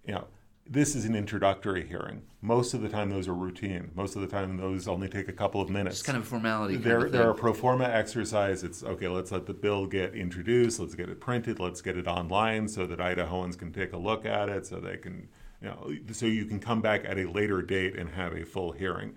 You 0.07 0.15
know, 0.15 0.27
this 0.71 0.95
is 0.95 1.05
an 1.05 1.15
introductory 1.15 1.87
hearing. 1.87 2.23
Most 2.43 2.75
of 2.75 2.83
the 2.83 2.89
time, 2.89 3.11
those 3.11 3.27
are 3.27 3.35
routine. 3.35 3.91
Most 3.95 4.17
of 4.17 4.23
the 4.23 4.29
time, 4.29 4.57
those 4.57 4.87
only 4.87 5.09
take 5.09 5.29
a 5.29 5.33
couple 5.33 5.61
of 5.61 5.71
minutes. 5.71 5.97
It's 5.97 6.07
kind 6.07 6.19
of 6.19 6.25
a 6.25 6.27
formality. 6.27 6.77
They're, 6.77 7.09
they're 7.09 7.31
a 7.31 7.35
pro 7.35 7.53
forma 7.53 7.85
exercise. 7.85 8.63
It's 8.63 8.85
okay, 8.85 9.09
let's 9.09 9.33
let 9.33 9.47
the 9.47 9.55
bill 9.55 9.87
get 9.87 10.15
introduced, 10.15 10.79
let's 10.79 10.95
get 10.95 11.09
it 11.09 11.21
printed, 11.21 11.59
let's 11.59 11.81
get 11.81 11.97
it 11.97 12.07
online 12.07 12.69
so 12.69 12.87
that 12.87 12.99
Idahoans 12.99 13.59
can 13.59 13.73
take 13.73 13.93
a 13.93 13.97
look 13.97 14.27
at 14.27 14.49
it, 14.49 14.67
so 14.67 14.79
they 14.79 14.99
can, 14.99 15.29
you 15.63 15.69
know, 15.69 15.93
so 16.13 16.27
you 16.27 16.45
can 16.45 16.61
come 16.61 16.81
back 16.81 17.05
at 17.05 17.19
a 17.19 17.25
later 17.25 17.63
date 17.63 17.97
and 17.97 18.11
have 18.11 18.35
a 18.35 18.45
full 18.45 18.73
hearing. 18.73 19.15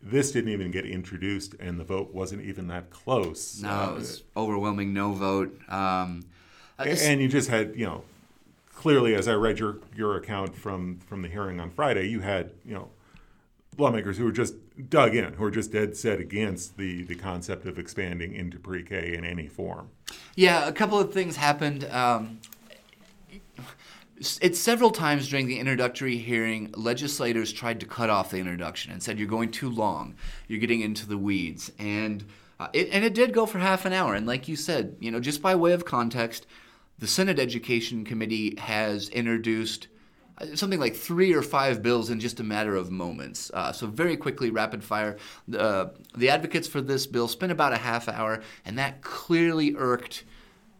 This 0.00 0.32
didn't 0.32 0.50
even 0.50 0.70
get 0.70 0.86
introduced, 0.86 1.54
and 1.58 1.80
the 1.80 1.84
vote 1.84 2.12
wasn't 2.14 2.42
even 2.42 2.68
that 2.68 2.90
close. 2.90 3.60
No, 3.60 3.90
it 3.90 3.94
was 3.94 4.22
overwhelming 4.36 4.92
no 4.92 5.12
vote. 5.12 5.58
Um, 5.68 6.24
and 6.78 7.20
you 7.20 7.28
just 7.28 7.48
had, 7.48 7.74
you 7.74 7.86
know, 7.86 8.04
clearly, 8.84 9.14
as 9.14 9.28
I 9.28 9.32
read 9.32 9.58
your 9.58 9.78
your 9.96 10.14
account 10.16 10.54
from 10.54 10.98
from 10.98 11.22
the 11.22 11.28
hearing 11.28 11.58
on 11.58 11.70
Friday, 11.70 12.06
you 12.06 12.20
had 12.20 12.52
you 12.66 12.74
know 12.74 12.90
lawmakers 13.78 14.18
who 14.18 14.26
were 14.26 14.30
just 14.30 14.56
dug 14.90 15.16
in, 15.16 15.32
who 15.32 15.42
were 15.42 15.50
just 15.50 15.72
dead 15.72 15.96
set 15.96 16.20
against 16.20 16.76
the 16.76 17.02
the 17.04 17.14
concept 17.14 17.64
of 17.64 17.78
expanding 17.78 18.34
into 18.34 18.58
pre-K 18.58 19.14
in 19.14 19.24
any 19.24 19.48
form. 19.48 19.88
Yeah, 20.36 20.68
a 20.68 20.72
couple 20.72 20.98
of 21.00 21.14
things 21.14 21.36
happened. 21.36 21.84
Um, 21.84 22.40
it's 24.18 24.58
several 24.58 24.90
times 24.90 25.30
during 25.30 25.46
the 25.46 25.58
introductory 25.58 26.18
hearing, 26.18 26.70
legislators 26.76 27.54
tried 27.54 27.80
to 27.80 27.86
cut 27.86 28.10
off 28.10 28.32
the 28.32 28.36
introduction 28.36 28.92
and 28.92 29.02
said, 29.02 29.18
"You're 29.18 29.28
going 29.28 29.50
too 29.50 29.70
long. 29.70 30.14
You're 30.46 30.60
getting 30.60 30.82
into 30.82 31.08
the 31.08 31.16
weeds." 31.16 31.72
And 31.78 32.22
uh, 32.60 32.68
it, 32.74 32.90
and 32.92 33.02
it 33.02 33.14
did 33.14 33.32
go 33.32 33.46
for 33.46 33.60
half 33.60 33.86
an 33.86 33.94
hour. 33.94 34.14
And 34.14 34.26
like 34.26 34.46
you 34.46 34.56
said, 34.56 34.96
you 35.00 35.10
know, 35.10 35.20
just 35.20 35.40
by 35.40 35.54
way 35.54 35.72
of 35.72 35.86
context, 35.86 36.46
the 36.98 37.06
Senate 37.06 37.38
Education 37.38 38.04
Committee 38.04 38.56
has 38.58 39.08
introduced 39.08 39.88
uh, 40.38 40.46
something 40.54 40.80
like 40.80 40.96
three 40.96 41.32
or 41.32 41.42
five 41.42 41.82
bills 41.82 42.10
in 42.10 42.18
just 42.18 42.40
a 42.40 42.44
matter 42.44 42.74
of 42.74 42.90
moments. 42.90 43.50
Uh, 43.54 43.72
so 43.72 43.86
very 43.86 44.16
quickly, 44.16 44.50
rapid 44.50 44.82
fire. 44.82 45.16
Uh, 45.56 45.86
the 46.16 46.28
advocates 46.28 46.66
for 46.66 46.80
this 46.80 47.06
bill 47.06 47.28
spent 47.28 47.52
about 47.52 47.72
a 47.72 47.78
half 47.78 48.08
hour, 48.08 48.42
and 48.64 48.78
that 48.78 49.00
clearly 49.00 49.74
irked 49.76 50.24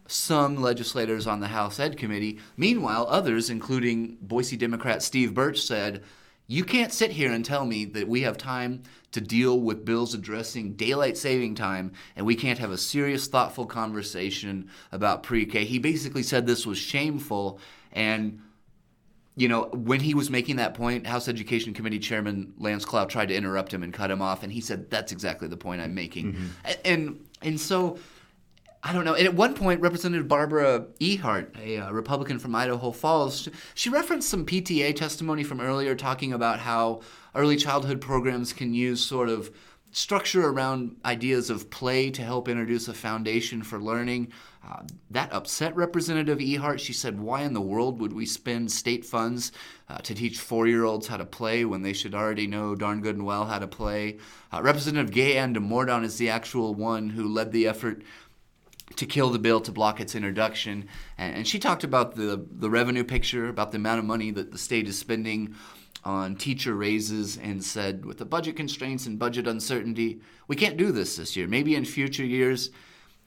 some 0.07 0.61
legislators 0.61 1.25
on 1.25 1.39
the 1.39 1.47
House 1.47 1.79
Ed 1.79 1.97
Committee. 1.97 2.39
Meanwhile, 2.57 3.07
others, 3.09 3.49
including 3.49 4.17
Boise 4.21 4.57
Democrat 4.57 5.01
Steve 5.01 5.31
Berch, 5.33 5.57
said, 5.57 6.03
"You 6.47 6.63
can't 6.63 6.93
sit 6.93 7.11
here 7.11 7.31
and 7.31 7.43
tell 7.43 7.65
me 7.65 7.85
that 7.85 8.07
we 8.07 8.21
have 8.21 8.37
time 8.37 8.83
to 9.11 9.21
deal 9.21 9.59
with 9.59 9.85
bills 9.85 10.13
addressing 10.13 10.73
daylight 10.73 11.17
saving 11.17 11.55
time, 11.55 11.93
and 12.15 12.25
we 12.25 12.35
can't 12.35 12.59
have 12.59 12.71
a 12.71 12.77
serious, 12.77 13.27
thoughtful 13.27 13.65
conversation 13.65 14.69
about 14.91 15.23
pre 15.23 15.45
K. 15.45 15.63
He 15.63 15.79
basically 15.79 16.23
said 16.23 16.45
this 16.45 16.65
was 16.65 16.77
shameful. 16.77 17.59
And, 17.93 18.41
you 19.37 19.47
know, 19.47 19.69
when 19.71 20.01
he 20.01 20.13
was 20.13 20.29
making 20.29 20.57
that 20.57 20.73
point, 20.73 21.07
House 21.07 21.29
Education 21.29 21.73
Committee 21.73 21.99
Chairman 21.99 22.53
Lance 22.57 22.83
Clow 22.83 23.05
tried 23.05 23.29
to 23.29 23.35
interrupt 23.35 23.73
him 23.73 23.83
and 23.83 23.93
cut 23.93 24.11
him 24.11 24.21
off. 24.21 24.43
And 24.43 24.51
he 24.51 24.59
said, 24.59 24.89
That's 24.89 25.13
exactly 25.13 25.47
the 25.47 25.57
point 25.57 25.81
I'm 25.81 25.95
making. 25.95 26.33
Mm-hmm. 26.33 26.71
And, 26.83 27.25
and 27.41 27.59
so 27.59 27.97
I 28.85 28.93
don't 28.93 29.03
know. 29.03 29.15
And 29.15 29.25
at 29.25 29.33
one 29.33 29.55
point, 29.55 29.81
Representative 29.81 30.27
Barbara 30.27 30.85
Ehardt, 30.99 31.57
a 31.59 31.79
uh, 31.79 31.91
Republican 31.91 32.37
from 32.37 32.53
Idaho 32.53 32.91
Falls, 32.91 33.49
she 33.73 33.89
referenced 33.89 34.29
some 34.29 34.45
PTA 34.45 34.95
testimony 34.95 35.43
from 35.43 35.59
earlier 35.59 35.95
talking 35.95 36.31
about 36.31 36.59
how 36.59 37.01
early 37.33 37.55
childhood 37.55 37.99
programs 37.99 38.53
can 38.53 38.75
use 38.75 39.03
sort 39.03 39.27
of 39.27 39.49
structure 39.91 40.45
around 40.45 40.97
ideas 41.03 41.49
of 41.49 41.69
play 41.71 42.11
to 42.11 42.21
help 42.21 42.47
introduce 42.47 42.87
a 42.87 42.93
foundation 42.93 43.63
for 43.63 43.79
learning. 43.79 44.31
Uh, 44.67 44.81
that 45.09 45.31
upset 45.31 45.75
Representative 45.75 46.39
Ehardt. 46.39 46.79
She 46.79 46.91
said, 46.91 47.19
Why 47.19 47.41
in 47.41 47.53
the 47.53 47.61
world 47.61 47.99
would 48.01 48.11
we 48.11 48.25
spend 48.25 48.71
state 48.71 49.05
funds 49.05 49.51
uh, 49.87 49.99
to 49.99 50.13
teach 50.13 50.37
four 50.39 50.67
year 50.67 50.83
olds 50.83 51.07
how 51.07 51.17
to 51.17 51.25
play 51.25 51.65
when 51.65 51.81
they 51.81 51.93
should 51.93 52.13
already 52.13 52.45
know 52.45 52.75
darn 52.75 53.01
good 53.01 53.15
and 53.15 53.25
well 53.25 53.45
how 53.45 53.59
to 53.59 53.67
play? 53.67 54.17
Uh, 54.51 54.61
Representative 54.61 55.11
Gayann 55.11 55.55
DeMordaunt 55.55 56.03
is 56.03 56.17
the 56.17 56.29
actual 56.29 56.73
one 56.73 57.09
who 57.09 57.27
led 57.27 57.51
the 57.51 57.67
effort 57.67 58.03
to 58.95 59.05
kill 59.05 59.29
the 59.29 59.39
bill 59.39 59.59
to 59.61 59.71
block 59.71 59.99
its 59.99 60.15
introduction. 60.15 60.87
And, 61.17 61.47
she 61.47 61.59
talked 61.59 61.83
about 61.83 62.15
the, 62.15 62.45
the 62.49 62.69
revenue 62.69 63.03
picture, 63.03 63.49
about 63.49 63.71
the 63.71 63.77
amount 63.77 63.99
of 63.99 64.05
money 64.05 64.31
that 64.31 64.51
the 64.51 64.57
state 64.57 64.87
is 64.87 64.97
spending 64.97 65.55
on 66.03 66.35
teacher 66.35 66.75
raises, 66.75 67.35
and 67.37 67.63
said, 67.63 68.05
with 68.05 68.19
the 68.19 68.25
budget 68.25 68.55
constraints 68.55 69.07
and 69.07 69.17
budget 69.17 69.47
uncertainty, 69.47 70.21
we 70.47 70.55
can't 70.55 70.77
do 70.77 70.91
this 70.91 71.15
this 71.15 71.35
year, 71.35 71.47
maybe 71.47 71.75
in 71.75 71.83
future 71.83 72.23
years. 72.23 72.69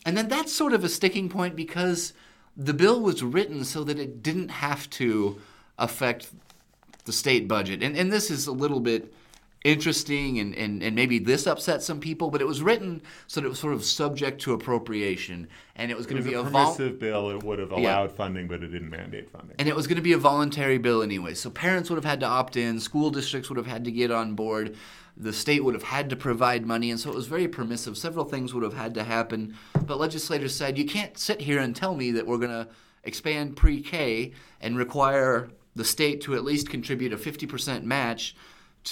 And 0.07 0.17
then 0.17 0.29
that's 0.29 0.53
sort 0.53 0.73
of 0.73 0.85
a 0.85 0.89
sticking 0.89 1.29
point 1.29 1.57
because 1.57 2.13
the 2.57 2.75
bill 2.75 3.01
was 3.01 3.23
written 3.23 3.65
so 3.65 3.83
that 3.83 3.99
it 3.99 4.23
didn't 4.23 4.51
have 4.51 4.89
to 4.91 5.41
affect 5.77 6.31
the 7.05 7.13
state 7.13 7.49
budget. 7.49 7.83
And, 7.83 7.97
and 7.97 8.13
this 8.13 8.31
is 8.31 8.47
a 8.47 8.53
little 8.53 8.81
bit 8.81 9.13
interesting 9.65 10.39
and, 10.39 10.55
and, 10.55 10.83
and 10.83 10.95
maybe 10.95 11.19
this 11.19 11.47
upset 11.47 11.83
some 11.83 12.01
people, 12.01 12.31
but 12.31 12.41
it 12.41 12.47
was 12.47 12.63
written 12.63 13.03
so 13.27 13.41
that 13.41 13.47
it 13.47 13.51
was 13.51 13.59
sort 13.59 13.75
of 13.75 13.85
subject 13.85 14.41
to 14.43 14.53
appropriation. 14.53 15.49
And 15.77 15.91
it 15.91 15.97
was 15.97 16.07
going 16.07 16.23
to 16.23 16.29
be 16.29 16.35
a, 16.35 16.41
a 16.41 16.45
permissive 16.45 16.93
vol- 16.93 17.01
bill. 17.01 17.31
It 17.31 17.43
would 17.43 17.59
have 17.59 17.73
allowed 17.73 18.11
yeah. 18.11 18.17
funding, 18.17 18.47
but 18.47 18.63
it 18.63 18.69
didn't 18.69 18.91
mandate 18.91 19.31
funding. 19.31 19.57
And 19.59 19.69
it 19.69 19.75
was 19.75 19.87
going 19.87 19.97
to 19.97 20.03
be 20.03 20.13
a 20.13 20.19
voluntary 20.19 20.79
bill 20.79 21.03
anyway. 21.03 21.35
So 21.35 21.51
parents 21.51 21.91
would 21.91 21.97
have 21.97 22.05
had 22.05 22.21
to 22.21 22.27
opt 22.27 22.57
in, 22.57 22.79
school 22.79 23.11
districts 23.11 23.49
would 23.49 23.59
have 23.59 23.67
had 23.67 23.85
to 23.85 23.91
get 23.91 24.11
on 24.11 24.35
board, 24.35 24.77
the 25.17 25.33
state 25.33 25.65
would 25.65 25.75
have 25.75 25.83
had 25.83 26.11
to 26.11 26.17
provide 26.17 26.65
money. 26.65 26.91
And 26.91 27.01
so 27.01 27.11
it 27.11 27.17
was 27.17 27.27
very 27.27 27.49
permissive. 27.49 27.99
Several 27.99 28.25
things 28.25 28.55
would 28.55 28.63
have 28.63 28.75
had 28.75 28.95
to 28.95 29.05
happen. 29.05 29.57
But 29.85 29.99
legislators 29.99 30.55
said, 30.55 30.79
you 30.79 30.85
can't 30.85 31.19
sit 31.19 31.41
here 31.41 31.59
and 31.59 31.75
tell 31.75 31.97
me 31.97 32.13
that 32.13 32.27
we're 32.27 32.39
going 32.39 32.51
to 32.51 32.69
expand 33.03 33.57
pre 33.57 33.81
K 33.83 34.33
and 34.61 34.79
require 34.79 35.51
the 35.75 35.85
state 35.85 36.21
to 36.23 36.35
at 36.35 36.45
least 36.45 36.69
contribute 36.69 37.13
a 37.13 37.17
50% 37.17 37.83
match 37.85 38.37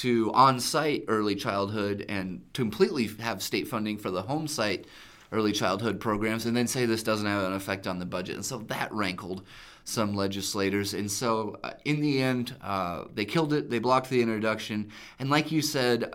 to 0.00 0.30
on 0.34 0.60
site 0.60 1.04
early 1.08 1.34
childhood 1.34 2.04
and 2.08 2.42
to 2.52 2.62
completely 2.62 3.08
have 3.18 3.42
state 3.42 3.66
funding 3.66 3.96
for 3.96 4.10
the 4.10 4.22
home 4.22 4.46
site 4.46 4.86
early 5.32 5.52
childhood 5.52 5.98
programs 5.98 6.44
and 6.44 6.56
then 6.56 6.66
say 6.66 6.84
this 6.84 7.02
doesn't 7.02 7.26
have 7.26 7.44
an 7.44 7.54
effect 7.54 7.86
on 7.86 7.98
the 7.98 8.04
budget. 8.04 8.36
And 8.36 8.44
so 8.44 8.58
that 8.58 8.92
rankled 8.92 9.42
some 9.84 10.14
legislators. 10.14 10.92
And 10.92 11.10
so 11.10 11.58
uh, 11.64 11.72
in 11.84 12.00
the 12.00 12.20
end, 12.20 12.54
uh, 12.62 13.04
they 13.14 13.24
killed 13.24 13.54
it, 13.54 13.70
they 13.70 13.78
blocked 13.78 14.10
the 14.10 14.20
introduction. 14.20 14.90
And 15.18 15.30
like 15.30 15.50
you 15.50 15.62
said, 15.62 16.12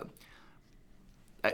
uh, 1.43 1.51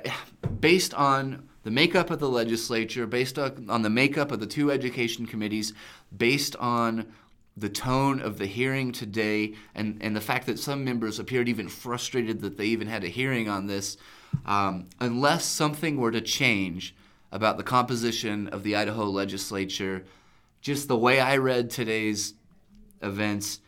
based 0.60 0.94
on 0.96 1.48
the 1.64 1.72
makeup 1.72 2.10
of 2.10 2.20
the 2.20 2.30
legislature, 2.30 3.08
based 3.08 3.40
on, 3.40 3.70
on 3.70 3.84
the 3.84 3.90
makeup 3.90 4.32
of 4.32 4.42
the 4.42 4.48
two 4.48 4.70
education 4.70 5.26
committees, 5.26 5.74
based 6.18 6.58
on 6.58 7.06
the 7.58 7.70
tone 7.70 8.22
of 8.22 8.38
the 8.38 8.46
hearing 8.46 8.92
today 8.92 9.56
and, 9.74 9.98
and 10.02 10.16
the 10.16 10.22
fact 10.22 10.46
that 10.46 10.60
some 10.60 10.84
members 10.86 11.18
appeared 11.18 11.50
even 11.50 11.68
frustrated 11.68 12.40
that 12.42 12.56
they 12.56 12.66
even 12.66 12.88
had 12.88 13.04
a 13.04 13.08
hearing 13.08 13.50
on 13.50 13.66
this, 13.66 13.98
um, 14.46 14.88
unless 15.00 15.44
something 15.44 15.98
were 15.98 16.12
to 16.12 16.22
change 16.22 16.96
about 17.32 17.58
the 17.58 17.64
composition 17.64 18.48
of 18.50 18.62
the 18.62 18.76
Idaho 18.76 19.06
legislature, 19.06 20.06
just 20.62 20.88
the 20.88 20.98
way 20.98 21.20
I 21.20 21.38
read 21.38 21.72
today's 21.72 22.36
events. 23.02 23.60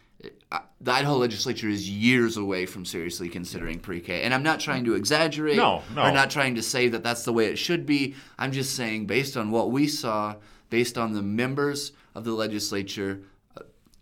The 0.82 0.92
Idaho 0.92 1.18
legislature 1.18 1.68
is 1.68 1.90
years 1.90 2.38
away 2.38 2.66
from 2.66 2.86
seriously 2.86 3.28
considering 3.28 3.80
pre-K, 3.80 4.22
and 4.22 4.34
I'm 4.34 4.44
not 4.44 4.60
trying 4.60 4.86
to 4.86 4.94
exaggerate 4.94 5.58
No, 5.58 5.82
no. 5.96 6.04
or 6.04 6.12
not 6.12 6.30
trying 6.30 6.56
to 6.56 6.62
say 6.62 6.90
that 6.90 7.04
that's 7.04 7.24
the 7.24 7.34
way 7.34 7.48
it 7.48 7.58
should 7.58 7.86
be. 7.86 8.16
I'm 8.38 8.52
just 8.52 8.76
saying, 8.76 9.08
based 9.08 9.36
on 9.36 9.52
what 9.52 9.72
we 9.72 9.88
saw, 9.88 10.36
based 10.70 10.98
on 10.98 11.14
the 11.14 11.22
members 11.22 11.92
of 12.16 12.24
the 12.24 12.32
legislature, 12.32 13.22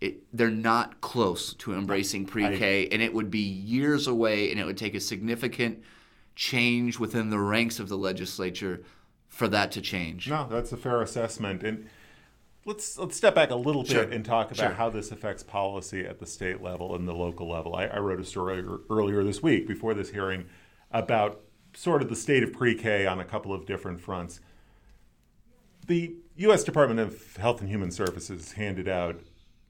it, 0.00 0.22
they're 0.32 0.50
not 0.50 1.00
close 1.00 1.54
to 1.54 1.74
embracing 1.74 2.24
pre-K, 2.24 2.88
and 2.88 3.02
it 3.02 3.12
would 3.12 3.30
be 3.30 3.40
years 3.40 4.06
away, 4.06 4.50
and 4.50 4.60
it 4.60 4.64
would 4.64 4.76
take 4.76 4.94
a 4.94 5.00
significant 5.00 5.82
change 6.36 6.98
within 6.98 7.30
the 7.30 7.38
ranks 7.38 7.80
of 7.80 7.88
the 7.88 7.98
legislature 7.98 8.82
for 9.28 9.48
that 9.48 9.72
to 9.72 9.80
change. 9.80 10.28
No, 10.30 10.46
that's 10.48 10.70
a 10.72 10.76
fair 10.76 11.02
assessment. 11.02 11.62
And 11.64 11.88
let's 12.64 12.96
let's 12.96 13.16
step 13.16 13.34
back 13.34 13.50
a 13.50 13.56
little 13.56 13.82
bit 13.82 14.12
and 14.12 14.24
talk 14.24 14.52
about 14.52 14.56
Sure. 14.56 14.74
how 14.74 14.88
this 14.88 15.10
affects 15.10 15.42
policy 15.42 16.06
at 16.06 16.20
the 16.20 16.26
state 16.26 16.62
level 16.62 16.94
and 16.94 17.08
the 17.08 17.14
local 17.14 17.48
level. 17.48 17.74
I, 17.74 17.86
I 17.86 17.98
wrote 17.98 18.20
a 18.20 18.24
story 18.24 18.64
earlier 18.88 19.24
this 19.24 19.42
week 19.42 19.66
before 19.66 19.94
this 19.94 20.10
hearing 20.10 20.46
about 20.92 21.40
sort 21.74 22.02
of 22.02 22.08
the 22.08 22.16
state 22.16 22.42
of 22.42 22.52
pre-K 22.52 23.06
on 23.06 23.18
a 23.20 23.24
couple 23.24 23.52
of 23.52 23.66
different 23.66 24.00
fronts. 24.00 24.40
The 25.86 26.14
U.S. 26.36 26.62
Department 26.64 27.00
of 27.00 27.36
Health 27.36 27.60
and 27.60 27.68
Human 27.68 27.90
Services 27.90 28.52
handed 28.52 28.88
out 28.88 29.20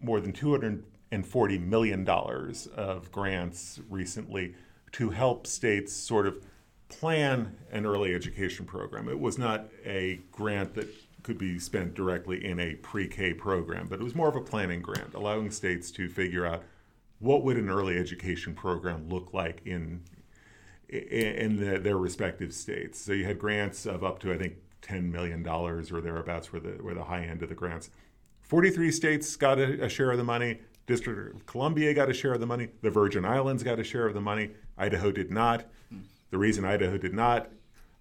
more 0.00 0.20
than 0.20 0.32
240 0.32 1.58
million 1.58 2.04
dollars 2.04 2.66
of 2.68 3.10
grants 3.10 3.80
recently 3.88 4.54
to 4.92 5.10
help 5.10 5.46
states 5.46 5.92
sort 5.92 6.26
of 6.26 6.42
plan 6.88 7.54
an 7.70 7.84
early 7.84 8.14
education 8.14 8.64
program. 8.64 9.08
It 9.08 9.18
was 9.18 9.38
not 9.38 9.68
a 9.84 10.20
grant 10.32 10.74
that 10.74 10.88
could 11.22 11.38
be 11.38 11.58
spent 11.58 11.94
directly 11.94 12.44
in 12.44 12.58
a 12.58 12.74
pre-K 12.76 13.34
program, 13.34 13.86
but 13.88 14.00
it 14.00 14.04
was 14.04 14.14
more 14.14 14.28
of 14.28 14.36
a 14.36 14.40
planning 14.40 14.80
grant, 14.80 15.14
allowing 15.14 15.50
states 15.50 15.90
to 15.90 16.08
figure 16.08 16.46
out 16.46 16.62
what 17.18 17.42
would 17.42 17.56
an 17.56 17.68
early 17.68 17.98
education 17.98 18.54
program 18.54 19.08
look 19.08 19.34
like 19.34 19.60
in 19.64 20.02
in 20.88 21.56
the, 21.56 21.78
their 21.78 21.98
respective 21.98 22.54
states. 22.54 22.98
So 22.98 23.12
you 23.12 23.26
had 23.26 23.38
grants 23.38 23.84
of 23.84 24.02
up 24.02 24.20
to 24.20 24.32
I 24.32 24.38
think 24.38 24.54
ten 24.80 25.10
million 25.12 25.42
dollars 25.42 25.92
or 25.92 26.00
thereabouts 26.00 26.52
were 26.52 26.60
the 26.60 26.82
were 26.82 26.94
the 26.94 27.04
high 27.04 27.24
end 27.24 27.42
of 27.42 27.48
the 27.48 27.54
grants. 27.54 27.90
Forty 28.48 28.70
three 28.70 28.90
states 28.90 29.36
got 29.36 29.58
a, 29.58 29.84
a 29.84 29.88
share 29.88 30.10
of 30.10 30.16
the 30.18 30.24
money. 30.24 30.60
District 30.86 31.34
of 31.36 31.44
Columbia 31.44 31.92
got 31.92 32.08
a 32.08 32.14
share 32.14 32.32
of 32.32 32.40
the 32.40 32.46
money. 32.46 32.68
The 32.80 32.88
Virgin 32.90 33.24
Islands 33.26 33.62
got 33.62 33.78
a 33.78 33.84
share 33.84 34.06
of 34.06 34.14
the 34.14 34.22
money. 34.22 34.50
Idaho 34.78 35.12
did 35.12 35.30
not. 35.30 35.66
The 36.30 36.38
reason 36.38 36.64
Idaho 36.64 36.96
did 36.96 37.12
not, 37.12 37.50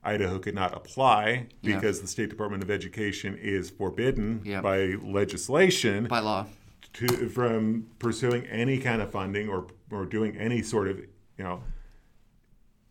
Idaho 0.06 0.40
could 0.40 0.56
not 0.56 0.74
apply 0.76 1.48
Yeah. 1.62 1.76
because 1.76 2.00
the 2.02 2.08
State 2.08 2.30
Department 2.30 2.64
of 2.64 2.72
Education 2.72 3.38
is 3.42 3.70
forbidden 3.70 4.42
Yeah. 4.46 4.62
by 4.62 4.96
legislation 5.02 6.06
By 6.08 6.20
law. 6.20 6.46
to 6.94 7.28
from 7.28 7.88
pursuing 8.00 8.46
any 8.48 8.78
kind 8.78 9.02
of 9.02 9.12
funding 9.12 9.50
or 9.50 9.68
or 9.92 10.06
doing 10.06 10.38
any 10.38 10.62
sort 10.62 10.88
of 10.88 10.98
you 11.00 11.44
know 11.44 11.62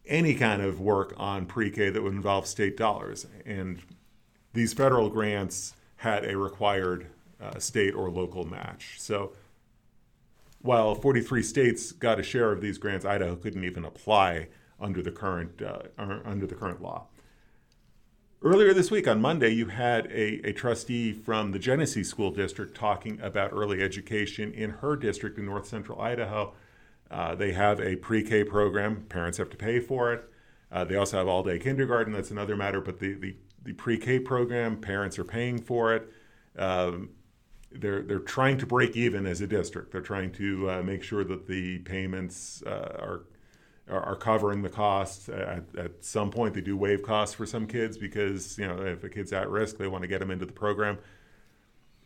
any 0.06 0.34
kind 0.34 0.60
of 0.60 0.78
work 0.78 1.14
on 1.16 1.46
pre-K 1.46 1.88
that 1.90 2.02
would 2.02 2.12
involve 2.12 2.46
state 2.46 2.76
dollars. 2.76 3.26
And 3.46 3.80
these 4.52 4.74
federal 4.74 5.08
grants 5.08 5.74
had 5.96 6.24
a 6.26 6.36
required 6.36 7.06
uh, 7.40 7.58
state 7.58 7.94
or 7.94 8.10
local 8.10 8.44
match. 8.44 8.94
So 8.98 9.32
while 10.62 10.94
43 10.94 11.42
states 11.42 11.92
got 11.92 12.18
a 12.18 12.22
share 12.22 12.52
of 12.52 12.60
these 12.60 12.78
grants, 12.78 13.04
Idaho 13.04 13.36
couldn't 13.36 13.64
even 13.64 13.84
apply 13.84 14.48
under 14.80 15.02
the 15.02 15.10
current 15.10 15.62
uh, 15.62 15.80
uh, 15.98 16.18
under 16.24 16.46
the 16.46 16.54
current 16.54 16.82
law. 16.82 17.06
Earlier 18.42 18.74
this 18.74 18.90
week, 18.90 19.08
on 19.08 19.20
Monday, 19.20 19.48
you 19.48 19.66
had 19.66 20.06
a, 20.06 20.46
a 20.48 20.52
trustee 20.52 21.12
from 21.12 21.52
the 21.52 21.58
Genesee 21.58 22.04
School 22.04 22.30
District 22.30 22.76
talking 22.76 23.18
about 23.20 23.50
early 23.52 23.80
education 23.80 24.52
in 24.52 24.70
her 24.70 24.94
district 24.94 25.38
in 25.38 25.46
north 25.46 25.66
central 25.66 26.00
Idaho. 26.00 26.52
Uh, 27.10 27.34
they 27.34 27.52
have 27.52 27.80
a 27.80 27.96
pre 27.96 28.22
K 28.22 28.44
program, 28.44 29.06
parents 29.08 29.38
have 29.38 29.50
to 29.50 29.56
pay 29.56 29.80
for 29.80 30.12
it. 30.12 30.28
Uh, 30.70 30.84
they 30.84 30.96
also 30.96 31.16
have 31.16 31.28
all 31.28 31.42
day 31.42 31.58
kindergarten, 31.58 32.12
that's 32.12 32.30
another 32.30 32.56
matter, 32.56 32.80
but 32.80 32.98
the, 32.98 33.14
the, 33.14 33.34
the 33.64 33.72
pre 33.72 33.96
K 33.96 34.18
program, 34.18 34.76
parents 34.76 35.18
are 35.18 35.24
paying 35.24 35.60
for 35.60 35.94
it. 35.94 36.12
Um, 36.58 37.10
they're, 37.80 38.02
they're 38.02 38.18
trying 38.18 38.58
to 38.58 38.66
break 38.66 38.96
even 38.96 39.26
as 39.26 39.40
a 39.40 39.46
district. 39.46 39.92
They're 39.92 40.00
trying 40.00 40.32
to 40.32 40.70
uh, 40.70 40.82
make 40.82 41.02
sure 41.02 41.24
that 41.24 41.46
the 41.46 41.78
payments 41.80 42.62
uh, 42.66 42.96
are 43.00 43.22
are, 43.88 44.16
covering 44.16 44.62
the 44.62 44.68
costs. 44.68 45.28
At, 45.28 45.64
at 45.78 46.04
some 46.04 46.30
point, 46.30 46.54
they 46.54 46.60
do 46.60 46.76
waive 46.76 47.02
costs 47.02 47.34
for 47.34 47.46
some 47.46 47.66
kids 47.66 47.96
because 47.96 48.58
you 48.58 48.66
know 48.66 48.80
if 48.82 49.04
a 49.04 49.08
kid's 49.08 49.32
at 49.32 49.48
risk, 49.48 49.78
they 49.78 49.86
want 49.86 50.02
to 50.02 50.08
get 50.08 50.20
them 50.20 50.30
into 50.30 50.46
the 50.46 50.52
program. 50.52 50.98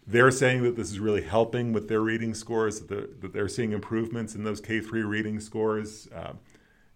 They're 0.06 0.30
saying 0.30 0.62
that 0.64 0.76
this 0.76 0.90
is 0.90 0.98
really 0.98 1.22
helping 1.22 1.72
with 1.72 1.88
their 1.88 2.00
reading 2.00 2.34
scores. 2.34 2.80
That, 2.80 3.20
that 3.20 3.32
they're 3.32 3.48
seeing 3.48 3.72
improvements 3.72 4.34
in 4.34 4.44
those 4.44 4.60
K 4.60 4.80
three 4.80 5.02
reading 5.02 5.40
scores. 5.40 6.08
Uh, 6.14 6.34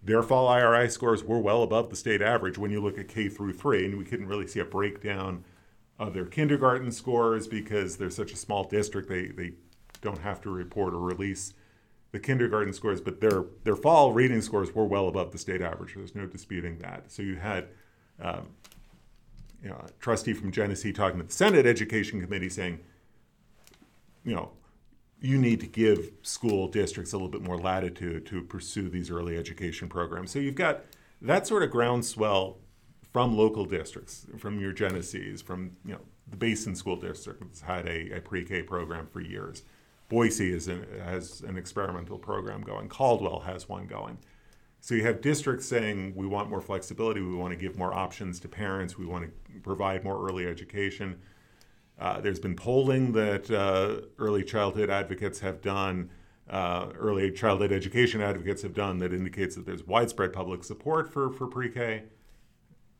their 0.03 0.23
fall 0.23 0.49
IRI 0.49 0.91
scores 0.91 1.25
were 1.25 1.39
well 1.39 1.63
above 1.63 1.89
the 1.89 1.97
state 1.97 2.21
average 2.21 2.59
when 2.59 2.71
you 2.71 2.83
look 2.83 2.99
at 2.99 3.09
K 3.09 3.29
through 3.29 3.55
three, 3.55 3.87
and 3.87 3.97
we 3.97 4.05
couldn't 4.05 4.27
really 4.27 4.47
see 4.47 4.61
a 4.61 4.65
breakdown 4.65 5.45
of 5.99 6.15
their 6.15 6.27
kindergarten 6.27 6.91
scores 6.91 7.47
because 7.47 7.97
they're 7.97 8.11
such 8.11 8.33
a 8.33 8.37
small 8.37 8.65
district. 8.65 9.09
They 9.09 9.27
they 9.27 9.53
don't 10.01 10.21
have 10.21 10.41
to 10.43 10.51
report 10.51 10.95
or 10.95 11.01
release 11.01 11.55
the 12.13 12.21
kindergarten 12.21 12.73
scores, 12.73 13.01
but 13.01 13.21
their 13.21 13.45
their 13.65 13.77
fall 13.77 14.13
reading 14.13 14.41
scores 14.41 14.75
were 14.75 14.85
well 14.85 15.09
above 15.09 15.33
the 15.33 15.39
state 15.39 15.63
average. 15.63 15.95
There's 15.95 16.15
no 16.15 16.27
disputing 16.27 16.79
that. 16.79 17.11
So 17.11 17.23
you 17.23 17.37
had 17.37 17.69
um, 18.21 18.49
you 19.65 19.71
know, 19.71 19.77
a 19.77 19.91
trustee 19.99 20.35
from 20.35 20.53
Genesee 20.53 20.93
talking 20.93 21.19
to 21.19 21.27
the 21.27 21.33
Senate 21.33 21.67
Education 21.67 22.21
Committee 22.21 22.51
saying, 22.51 22.81
you 24.25 24.35
know, 24.35 24.51
you 25.21 25.39
need 25.39 25.61
to 25.61 25.67
give 25.67 26.11
school 26.23 26.69
districts 26.69 27.15
a 27.15 27.17
little 27.17 27.31
bit 27.31 27.43
more 27.43 27.57
latitude 27.57 28.27
to 28.27 28.43
pursue 28.43 28.91
these 28.91 29.11
early 29.11 29.39
education 29.39 29.89
programs. 29.89 30.31
So 30.31 30.39
you've 30.39 30.55
got 30.55 30.85
that 31.23 31.47
sort 31.47 31.63
of 31.63 31.71
groundswell 31.71 32.59
from 33.15 33.37
local 33.37 33.65
districts, 33.65 34.27
from 34.39 34.59
your 34.59 34.73
Genesees, 34.73 35.41
from 35.41 35.71
you 35.87 35.93
know 35.93 36.01
the 36.29 36.37
Basin 36.37 36.75
School 36.75 36.97
District 36.97 37.41
has 37.49 37.61
had 37.61 37.87
a, 37.87 38.17
a 38.17 38.21
pre-K 38.21 38.65
program 38.65 39.07
for 39.07 39.21
years. 39.21 39.63
Boise 40.09 40.53
is 40.53 40.67
an, 40.67 40.85
has 41.03 41.41
an 41.43 41.57
experimental 41.57 42.19
program 42.19 42.63
going. 42.63 42.89
Caldwell 42.89 43.39
has 43.39 43.69
one 43.69 43.87
going. 43.87 44.19
So 44.81 44.97
you 44.97 45.05
have 45.05 45.21
districts 45.21 45.65
saying 45.65 46.15
we 46.17 46.27
want 46.27 46.51
more 46.51 46.61
flexibility, 46.61 47.21
we 47.21 47.37
want 47.37 47.53
to 47.53 47.57
give 47.57 47.79
more 47.79 47.95
options 47.95 48.41
to 48.41 48.49
parents, 48.49 48.99
we 48.99 49.07
want 49.07 49.27
to 49.27 49.61
provide 49.61 50.03
more 50.03 50.29
early 50.29 50.49
education. 50.49 51.17
Uh, 52.01 52.21
there's 52.21 52.41
been 52.41 52.57
polling 52.57 53.13
that 53.13 53.49
uh, 53.49 54.07
early 54.19 54.43
childhood 54.43 54.91
advocates 54.91 55.39
have 55.39 55.63
done, 55.63 56.11
uh, 56.51 56.89
early 56.97 57.31
childhood 57.31 57.71
education 57.71 58.21
advocates 58.21 58.63
have 58.63 58.75
done 58.75 58.99
that 58.99 59.13
indicates 59.13 59.55
that 59.55 59.65
there's 59.65 59.87
widespread 59.87 60.33
public 60.33 60.65
support 60.65 61.09
for, 61.09 61.31
for 61.31 61.47
pre-K. 61.47 62.03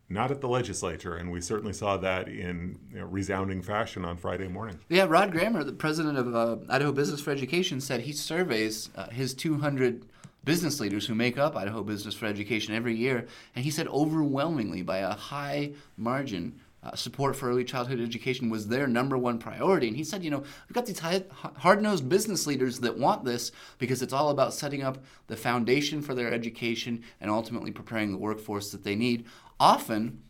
Not 0.09 0.31
at 0.31 0.41
the 0.41 0.49
legislature, 0.49 1.17
and 1.17 1.33
we 1.33 1.41
certainly 1.41 1.73
saw 1.73 1.97
that 1.97 2.29
in 2.29 2.79
you 2.93 2.99
know, 2.99 3.07
resounding 3.07 3.63
fashion 3.63 4.05
on 4.05 4.19
Friday 4.19 4.49
morning. 4.49 4.79
Yeah, 4.89 5.07
Rod 5.09 5.33
Grammer, 5.33 5.65
the 5.65 5.73
president 5.73 6.19
of 6.19 6.35
uh, 6.35 6.57
Idaho 6.69 6.93
Business 6.93 7.21
for 7.21 7.31
Education, 7.31 7.81
said 7.81 8.01
he 8.01 8.13
surveys 8.13 8.91
uh, 8.97 9.09
his 9.09 9.33
200 9.33 10.05
business 10.45 10.79
leaders 10.79 11.07
who 11.07 11.15
make 11.15 11.39
up 11.39 11.57
Idaho 11.57 11.83
Business 11.83 12.15
for 12.15 12.27
Education 12.27 12.75
every 12.75 12.95
year, 12.95 13.27
and 13.57 13.65
he 13.65 13.71
said 13.71 13.89
overwhelmingly, 13.89 14.83
by 14.83 14.99
a 14.99 15.15
high 15.15 15.73
margin, 15.97 16.61
uh, 16.85 16.95
support 16.95 17.35
for 17.35 17.49
early 17.49 17.65
childhood 17.65 17.99
education 17.99 18.51
was 18.51 18.69
their 18.69 18.87
number 18.87 19.17
one 19.17 19.39
priority. 19.39 19.89
And 19.89 19.97
he 19.97 20.05
said, 20.05 20.23
you 20.23 20.31
know, 20.31 20.41
we've 20.41 20.75
got 20.75 20.85
these 20.85 21.01
hard 21.01 21.83
nosed 21.83 22.09
business 22.09 22.47
leaders 22.47 22.81
that 22.81 22.99
want 22.99 23.25
this 23.25 23.53
because 23.79 24.03
it's 24.03 24.13
all 24.13 24.29
about 24.29 24.53
setting 24.53 24.83
up 24.83 25.03
the 25.27 25.37
foundation 25.37 26.03
for 26.03 26.15
their 26.15 26.31
education 26.31 27.03
and 27.23 27.31
ultimately 27.31 27.71
preparing 27.71 28.13
the 28.13 28.19
workforce 28.19 28.71
that 28.71 28.85
they 28.85 28.95
need. 28.95 29.25
Often, 29.61 30.23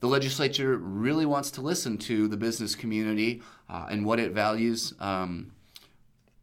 the 0.00 0.08
legislature 0.08 0.76
really 0.76 1.26
wants 1.26 1.50
to 1.52 1.60
listen 1.60 1.96
to 1.98 2.26
the 2.26 2.36
business 2.36 2.74
community 2.74 3.42
uh, 3.68 3.86
and 3.90 4.04
what 4.04 4.18
it 4.18 4.32
values, 4.32 4.94
um, 4.98 5.52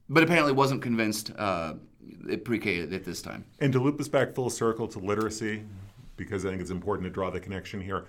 but 0.07 0.23
apparently 0.23 0.53
wasn't 0.53 0.81
convinced 0.81 1.31
uh, 1.37 1.73
at 2.31 2.45
pre-K 2.45 2.83
at 2.83 3.03
this 3.03 3.21
time. 3.21 3.45
And 3.59 3.73
to 3.73 3.79
loop 3.79 3.99
us 3.99 4.07
back 4.07 4.33
full 4.33 4.49
circle 4.49 4.87
to 4.87 4.99
literacy, 4.99 5.63
because 6.15 6.45
I 6.45 6.49
think 6.49 6.61
it's 6.61 6.71
important 6.71 7.05
to 7.05 7.09
draw 7.09 7.29
the 7.29 7.39
connection 7.39 7.81
here. 7.81 8.05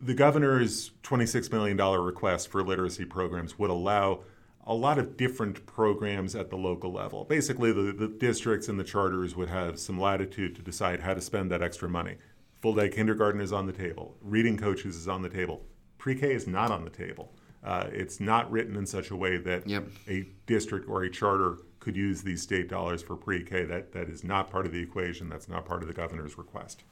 The 0.00 0.14
governor's 0.14 0.92
$26 1.02 1.52
million 1.52 1.76
request 1.76 2.48
for 2.48 2.62
literacy 2.62 3.04
programs 3.04 3.58
would 3.58 3.70
allow 3.70 4.20
a 4.66 4.74
lot 4.74 4.98
of 4.98 5.16
different 5.16 5.64
programs 5.66 6.34
at 6.34 6.50
the 6.50 6.56
local 6.56 6.92
level. 6.92 7.24
Basically, 7.24 7.72
the, 7.72 7.92
the 7.92 8.08
districts 8.08 8.68
and 8.68 8.78
the 8.78 8.84
charters 8.84 9.36
would 9.36 9.48
have 9.48 9.78
some 9.78 9.98
latitude 9.98 10.56
to 10.56 10.62
decide 10.62 11.00
how 11.00 11.14
to 11.14 11.20
spend 11.20 11.50
that 11.50 11.62
extra 11.62 11.88
money. 11.88 12.16
Full 12.66 12.74
day 12.74 12.88
kindergarten 12.88 13.40
is 13.40 13.52
on 13.52 13.66
the 13.66 13.72
table, 13.72 14.16
reading 14.20 14.58
coaches 14.58 14.96
is 14.96 15.06
on 15.06 15.22
the 15.22 15.28
table, 15.28 15.62
pre 15.98 16.16
K 16.16 16.34
is 16.34 16.48
not 16.48 16.72
on 16.72 16.82
the 16.82 16.90
table. 16.90 17.32
Uh, 17.62 17.86
it's 17.92 18.18
not 18.18 18.50
written 18.50 18.74
in 18.74 18.84
such 18.84 19.12
a 19.12 19.14
way 19.16 19.36
that 19.36 19.68
Yep. 19.68 19.86
a 20.08 20.26
district 20.46 20.88
or 20.88 21.04
a 21.04 21.08
charter 21.08 21.58
could 21.78 21.94
use 21.94 22.22
these 22.22 22.42
state 22.42 22.68
dollars 22.68 23.02
for 23.04 23.14
pre-K. 23.14 23.66
That 23.66 23.92
that 23.92 24.08
is 24.08 24.24
not 24.24 24.50
part 24.50 24.66
of 24.66 24.72
the 24.72 24.80
equation. 24.80 25.28
That's 25.28 25.48
not 25.48 25.64
part 25.64 25.82
of 25.82 25.86
the 25.86 25.94
governor's 25.94 26.36
request. 26.36 26.82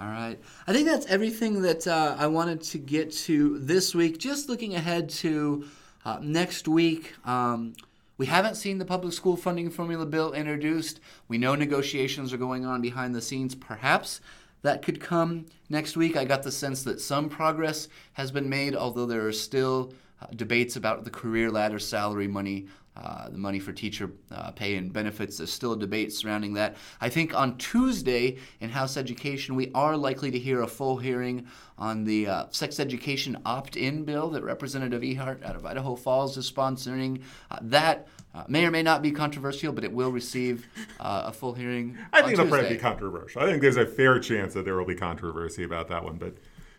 All 0.00 0.06
right. 0.06 0.36
I 0.66 0.72
think 0.72 0.88
that's 0.88 1.06
everything 1.06 1.62
that 1.62 1.86
uh, 1.86 2.16
I 2.18 2.26
wanted 2.26 2.60
to 2.62 2.78
get 2.78 3.12
to 3.28 3.60
this 3.60 3.94
week. 3.94 4.18
Just 4.18 4.48
looking 4.48 4.74
ahead 4.74 5.10
to 5.10 5.64
uh, 6.04 6.18
next 6.20 6.66
week, 6.66 7.14
um, 7.24 7.74
We 8.16 8.26
haven't 8.26 8.56
seen 8.56 8.78
the 8.78 8.84
public 8.84 9.12
school 9.12 9.36
funding 9.36 9.70
formula 9.70 10.06
bill 10.06 10.32
introduced. 10.32 10.98
We 11.28 11.38
know 11.38 11.54
negotiations 11.54 12.32
are 12.32 12.36
going 12.36 12.64
on 12.64 12.80
behind 12.80 13.14
the 13.14 13.20
scenes. 13.20 13.54
Perhaps 13.54 14.20
that 14.64 14.80
could 14.80 14.98
come 14.98 15.44
next 15.68 15.94
week. 15.94 16.16
I 16.16 16.24
got 16.24 16.42
the 16.42 16.50
sense 16.50 16.82
that 16.84 16.98
some 16.98 17.28
progress 17.28 17.86
has 18.14 18.30
been 18.32 18.48
made, 18.48 18.74
although 18.74 19.04
there 19.04 19.26
are 19.26 19.32
still 19.32 19.92
uh, 20.22 20.26
debates 20.34 20.74
about 20.74 21.04
the 21.04 21.10
career 21.10 21.50
ladder 21.50 21.78
salary 21.78 22.26
money 22.26 22.66
uh, 22.96 23.28
the 23.28 23.38
money 23.38 23.58
for 23.58 23.72
teacher 23.72 24.10
uh, 24.30 24.52
pay 24.52 24.76
and 24.76 24.92
benefits. 24.92 25.38
There's 25.38 25.52
still 25.52 25.72
a 25.72 25.78
debate 25.78 26.12
surrounding 26.12 26.54
that. 26.54 26.76
I 27.00 27.08
think 27.08 27.34
on 27.34 27.58
Tuesday 27.58 28.38
in 28.60 28.70
House 28.70 28.96
Education, 28.96 29.56
we 29.56 29.72
are 29.74 29.96
likely 29.96 30.30
to 30.30 30.38
hear 30.38 30.62
a 30.62 30.68
full 30.68 30.96
hearing 30.96 31.46
on 31.76 32.04
the 32.04 32.28
uh, 32.28 32.44
sex 32.50 32.78
education 32.78 33.36
opt 33.44 33.76
in 33.76 34.04
bill 34.04 34.30
that 34.30 34.44
Representative 34.44 35.02
Ehardt 35.02 35.42
out 35.42 35.56
of 35.56 35.66
Idaho 35.66 35.96
Falls 35.96 36.36
is 36.36 36.48
sponsoring. 36.48 37.22
Uh, 37.50 37.58
that 37.62 38.06
uh, 38.32 38.44
may 38.46 38.64
or 38.64 38.70
may 38.70 38.82
not 38.82 39.02
be 39.02 39.10
controversial, 39.10 39.72
but 39.72 39.82
it 39.82 39.92
will 39.92 40.12
receive 40.12 40.68
uh, 41.00 41.24
a 41.26 41.32
full 41.32 41.52
hearing. 41.52 41.98
I 42.12 42.22
think 42.22 42.34
it'll 42.34 42.46
probably 42.46 42.68
be 42.68 42.78
controversial. 42.78 43.42
I 43.42 43.46
think 43.46 43.60
there's 43.60 43.76
a 43.76 43.86
fair 43.86 44.20
chance 44.20 44.54
that 44.54 44.64
there 44.64 44.76
will 44.76 44.86
be 44.86 44.94
controversy 44.94 45.64
about 45.64 45.88
that 45.88 46.04
one, 46.04 46.16
but. 46.16 46.36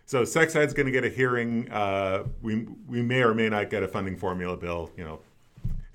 So 0.08 0.24
sex 0.24 0.56
ed's 0.56 0.72
going 0.72 0.86
to 0.86 0.92
get 0.92 1.04
a 1.04 1.10
hearing. 1.10 1.68
we 2.44 2.68
we 2.88 3.02
may 3.02 3.24
or 3.24 3.34
may 3.34 3.50
not 3.50 3.72
get 3.72 3.82
a 3.82 3.88
funding 3.88 4.16
formula 4.16 4.56
bill. 4.56 4.92
You 4.96 5.04
know, 5.04 5.20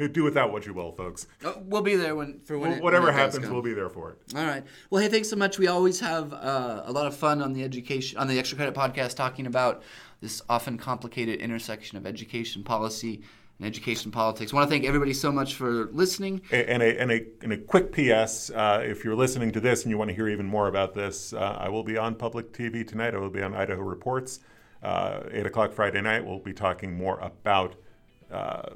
do 0.08 0.24
without 0.24 0.52
what 0.52 0.66
you 0.66 0.74
will, 0.74 0.92
folks. 0.92 1.26
Oh, 1.44 1.62
we'll 1.64 1.82
be 1.82 1.96
there 1.96 2.14
when 2.14 2.40
for 2.40 2.58
when 2.58 2.70
well, 2.70 2.78
it, 2.78 2.82
whatever 2.82 3.06
when 3.06 3.14
happens, 3.14 3.48
we'll 3.48 3.62
be 3.62 3.74
there 3.74 3.88
for 3.88 4.12
it. 4.12 4.18
All 4.36 4.44
right. 4.44 4.64
Well, 4.90 5.02
hey, 5.02 5.08
thanks 5.08 5.28
so 5.28 5.36
much. 5.36 5.58
We 5.58 5.66
always 5.66 6.00
have 6.00 6.32
uh, 6.32 6.82
a 6.84 6.92
lot 6.92 7.06
of 7.06 7.16
fun 7.16 7.42
on 7.42 7.52
the 7.52 7.64
education 7.64 8.18
on 8.18 8.28
the 8.28 8.38
Extra 8.38 8.56
Credit 8.56 8.74
podcast 8.74 9.16
talking 9.16 9.46
about 9.46 9.82
this 10.20 10.42
often 10.48 10.78
complicated 10.78 11.40
intersection 11.40 11.96
of 11.96 12.06
education 12.06 12.62
policy 12.62 13.22
and 13.58 13.66
education 13.66 14.10
politics. 14.10 14.52
I 14.52 14.56
want 14.56 14.68
to 14.68 14.70
thank 14.70 14.86
everybody 14.86 15.12
so 15.12 15.30
much 15.30 15.54
for 15.54 15.86
listening. 15.92 16.40
And 16.50 16.82
a, 16.82 17.00
and 17.00 17.12
a, 17.12 17.26
and 17.42 17.52
a 17.52 17.58
quick 17.58 17.92
PS 17.92 18.50
uh, 18.50 18.82
if 18.82 19.04
you're 19.04 19.14
listening 19.14 19.52
to 19.52 19.60
this 19.60 19.82
and 19.82 19.90
you 19.90 19.98
want 19.98 20.08
to 20.08 20.14
hear 20.14 20.28
even 20.28 20.46
more 20.46 20.68
about 20.68 20.94
this, 20.94 21.32
uh, 21.32 21.56
I 21.58 21.68
will 21.68 21.84
be 21.84 21.96
on 21.96 22.14
public 22.14 22.52
TV 22.52 22.86
tonight. 22.86 23.14
I 23.14 23.18
will 23.18 23.30
be 23.30 23.42
on 23.42 23.54
Idaho 23.54 23.82
Reports. 23.82 24.40
Uh, 24.82 25.24
8 25.30 25.44
o'clock 25.44 25.72
Friday 25.72 26.00
night, 26.00 26.24
we'll 26.24 26.38
be 26.38 26.54
talking 26.54 26.96
more 26.96 27.18
about 27.20 27.74
uh, 28.32 28.70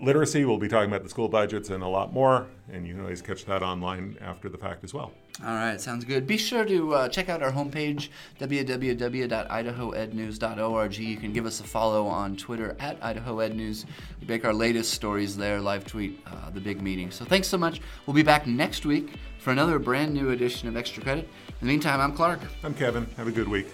literacy. 0.00 0.44
We'll 0.44 0.58
be 0.58 0.68
talking 0.68 0.90
about 0.90 1.02
the 1.02 1.08
school 1.08 1.28
budgets 1.28 1.70
and 1.70 1.82
a 1.82 1.88
lot 1.88 2.12
more, 2.12 2.46
and 2.72 2.86
you 2.86 2.94
can 2.94 3.02
always 3.02 3.22
catch 3.22 3.44
that 3.46 3.62
online 3.62 4.18
after 4.20 4.48
the 4.48 4.58
fact 4.58 4.84
as 4.84 4.92
well. 4.92 5.12
All 5.44 5.54
right, 5.54 5.80
sounds 5.80 6.04
good. 6.04 6.26
Be 6.26 6.36
sure 6.36 6.64
to 6.66 6.94
uh, 6.94 7.08
check 7.08 7.30
out 7.30 7.42
our 7.42 7.50
homepage, 7.50 8.10
www.idahoednews.org. 8.38 10.98
You 10.98 11.16
can 11.16 11.32
give 11.32 11.46
us 11.46 11.60
a 11.60 11.64
follow 11.64 12.06
on 12.06 12.36
Twitter 12.36 12.76
at 12.78 13.02
idaho 13.02 13.30
IdahoEdNews. 13.30 13.86
We 14.20 14.26
make 14.26 14.44
our 14.44 14.52
latest 14.52 14.92
stories 14.92 15.36
there, 15.36 15.60
live 15.60 15.86
tweet 15.86 16.20
uh, 16.26 16.50
the 16.50 16.60
big 16.60 16.82
meeting. 16.82 17.10
So 17.10 17.24
thanks 17.24 17.48
so 17.48 17.58
much. 17.58 17.80
We'll 18.06 18.14
be 18.14 18.22
back 18.22 18.46
next 18.46 18.84
week 18.84 19.14
for 19.38 19.50
another 19.50 19.78
brand 19.78 20.12
new 20.12 20.30
edition 20.30 20.68
of 20.68 20.76
Extra 20.76 21.02
Credit. 21.02 21.24
In 21.24 21.54
the 21.60 21.66
meantime, 21.66 22.00
I'm 22.00 22.12
Clark. 22.12 22.40
I'm 22.62 22.74
Kevin. 22.74 23.06
Have 23.16 23.28
a 23.28 23.32
good 23.32 23.48
week. 23.48 23.68